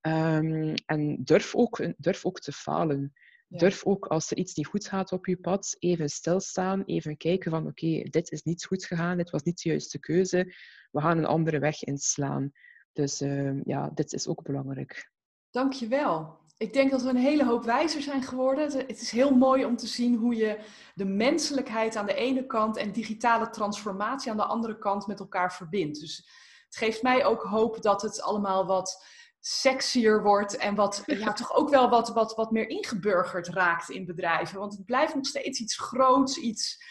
Um, 0.00 0.74
en 0.86 1.16
durf 1.24 1.54
ook, 1.54 1.92
durf 1.96 2.24
ook 2.24 2.40
te 2.40 2.52
falen. 2.52 3.12
Durf 3.48 3.84
ook, 3.84 4.06
als 4.06 4.30
er 4.30 4.36
iets 4.36 4.54
niet 4.54 4.66
goed 4.66 4.86
gaat 4.86 5.12
op 5.12 5.26
je 5.26 5.36
pad, 5.36 5.76
even 5.78 6.08
stilstaan, 6.08 6.82
even 6.84 7.16
kijken 7.16 7.50
van 7.50 7.66
oké, 7.66 8.02
dit 8.02 8.30
is 8.30 8.42
niet 8.42 8.64
goed 8.64 8.84
gegaan, 8.84 9.16
dit 9.16 9.30
was 9.30 9.42
niet 9.42 9.62
de 9.62 9.68
juiste 9.68 9.98
keuze, 9.98 10.54
we 10.90 11.00
gaan 11.00 11.18
een 11.18 11.26
andere 11.26 11.58
weg 11.58 11.82
inslaan. 11.82 12.52
Dus 12.92 13.22
uh, 13.22 13.64
ja, 13.64 13.90
dit 13.94 14.12
is 14.12 14.28
ook 14.28 14.42
belangrijk. 14.42 15.10
Dankjewel. 15.50 16.42
Ik 16.56 16.72
denk 16.72 16.90
dat 16.90 17.02
we 17.02 17.08
een 17.08 17.16
hele 17.16 17.44
hoop 17.44 17.64
wijzer 17.64 18.02
zijn 18.02 18.22
geworden. 18.22 18.72
Het 18.72 19.00
is 19.00 19.10
heel 19.10 19.36
mooi 19.36 19.64
om 19.64 19.76
te 19.76 19.86
zien 19.86 20.14
hoe 20.14 20.34
je 20.34 20.58
de 20.94 21.04
menselijkheid 21.04 21.96
aan 21.96 22.06
de 22.06 22.14
ene 22.14 22.46
kant 22.46 22.76
en 22.76 22.92
digitale 22.92 23.50
transformatie 23.50 24.30
aan 24.30 24.36
de 24.36 24.44
andere 24.44 24.78
kant 24.78 25.06
met 25.06 25.20
elkaar 25.20 25.54
verbindt. 25.54 26.00
Dus 26.00 26.16
het 26.64 26.76
geeft 26.76 27.02
mij 27.02 27.24
ook 27.24 27.42
hoop 27.42 27.82
dat 27.82 28.02
het 28.02 28.22
allemaal 28.22 28.66
wat 28.66 29.04
sexier 29.46 30.22
wordt 30.22 30.56
en 30.56 30.74
wat 30.74 31.02
ja, 31.06 31.32
toch 31.32 31.54
ook 31.54 31.70
wel 31.70 31.88
wat, 31.88 32.08
wat, 32.08 32.34
wat 32.34 32.50
meer 32.50 32.68
ingeburgerd 32.68 33.48
raakt 33.48 33.90
in 33.90 34.06
bedrijven. 34.06 34.58
Want 34.58 34.72
het 34.72 34.84
blijft 34.84 35.14
nog 35.14 35.26
steeds 35.26 35.60
iets 35.60 35.78
groots, 35.78 36.36
iets 36.36 36.82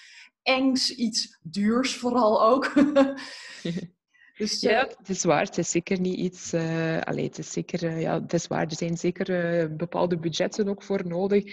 engs, 0.41 0.95
iets 0.95 1.39
duurs 1.41 1.95
vooral 1.95 2.43
ook. 2.43 2.73
dus, 4.37 4.59
ja, 4.59 4.83
uh, 4.83 4.89
het 4.97 5.09
is 5.09 5.23
waar. 5.23 5.43
Het 5.43 5.57
is 5.57 5.71
zeker 5.71 5.99
niet 5.99 6.17
iets... 6.17 6.53
Uh, 6.53 7.01
allee, 7.01 7.25
het 7.25 7.37
is 7.37 7.51
zeker... 7.51 7.83
Uh, 7.83 8.01
ja, 8.01 8.21
het 8.21 8.33
is 8.33 8.47
waar. 8.47 8.65
Er 8.65 8.75
zijn 8.75 8.97
zeker 8.97 9.75
bepaalde 9.75 10.17
budgetten 10.17 10.69
ook 10.69 10.83
voor 10.83 11.07
nodig. 11.07 11.43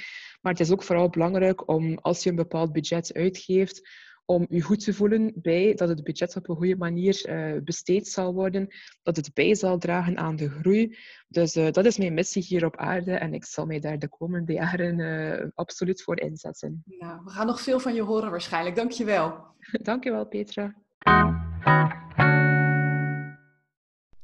Maar 0.40 0.52
het 0.52 0.60
is 0.60 0.70
ook 0.70 0.82
vooral 0.82 1.10
belangrijk 1.10 1.68
om, 1.68 1.98
als 1.98 2.22
je 2.22 2.30
een 2.30 2.36
bepaald 2.36 2.72
budget 2.72 3.14
uitgeeft 3.14 3.88
om 4.30 4.46
je 4.48 4.62
goed 4.62 4.84
te 4.84 4.94
voelen 4.94 5.32
bij 5.34 5.74
dat 5.74 5.88
het 5.88 6.04
budget 6.04 6.36
op 6.36 6.48
een 6.48 6.56
goede 6.56 6.76
manier 6.76 7.24
uh, 7.28 7.62
besteed 7.62 8.08
zal 8.08 8.34
worden, 8.34 8.68
dat 9.02 9.16
het 9.16 9.34
bij 9.34 9.54
zal 9.54 9.78
dragen 9.78 10.18
aan 10.18 10.36
de 10.36 10.50
groei. 10.50 10.96
Dus 11.28 11.56
uh, 11.56 11.70
dat 11.70 11.84
is 11.84 11.98
mijn 11.98 12.14
missie 12.14 12.42
hier 12.42 12.64
op 12.64 12.76
aarde 12.76 13.12
en 13.12 13.34
ik 13.34 13.44
zal 13.44 13.66
mij 13.66 13.80
daar 13.80 13.98
de 13.98 14.08
komende 14.08 14.52
jaren 14.52 14.98
uh, 14.98 15.48
absoluut 15.54 16.02
voor 16.02 16.20
inzetten. 16.20 16.82
Nou, 16.84 17.24
we 17.24 17.30
gaan 17.30 17.46
nog 17.46 17.60
veel 17.60 17.80
van 17.80 17.94
je 17.94 18.02
horen 18.02 18.30
waarschijnlijk. 18.30 18.76
Dank 18.76 18.90
je 18.90 19.04
wel. 19.04 19.44
Dank 19.82 20.04
je 20.04 20.10
wel, 20.10 20.26
Petra. 20.26 20.74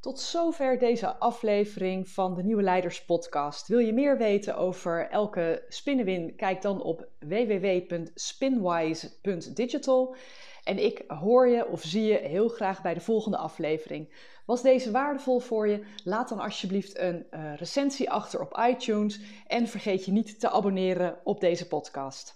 Tot 0.07 0.21
zover 0.21 0.79
deze 0.79 1.17
aflevering 1.17 2.09
van 2.09 2.35
de 2.35 2.43
Nieuwe 2.43 2.63
Leiders 2.63 3.05
Podcast. 3.05 3.69
Wil 3.69 3.79
je 3.79 3.93
meer 3.93 4.19
weten 4.19 4.57
over 4.57 5.09
elke 5.11 5.65
spinnenwin? 5.69 6.37
Kijk 6.37 6.63
dan 6.63 6.83
op 6.83 7.09
www.spinwise.digital. 7.19 10.17
En 10.65 10.85
ik 10.85 11.05
hoor 11.07 11.49
je 11.49 11.69
of 11.69 11.83
zie 11.83 12.03
je 12.03 12.19
heel 12.19 12.49
graag 12.49 12.83
bij 12.83 12.95
de 12.95 13.01
volgende 13.01 13.37
aflevering. 13.37 14.15
Was 14.45 14.63
deze 14.63 14.91
waardevol 14.91 15.39
voor 15.39 15.69
je? 15.69 15.85
Laat 16.05 16.29
dan 16.29 16.41
alsjeblieft 16.41 16.99
een 16.99 17.27
uh, 17.31 17.57
recensie 17.57 18.11
achter 18.11 18.41
op 18.41 18.63
iTunes 18.69 19.21
en 19.47 19.69
vergeet 19.69 20.05
je 20.05 20.13
niet 20.13 20.41
te 20.41 20.51
abonneren 20.51 21.19
op 21.25 21.41
deze 21.41 21.69
podcast. 21.69 22.35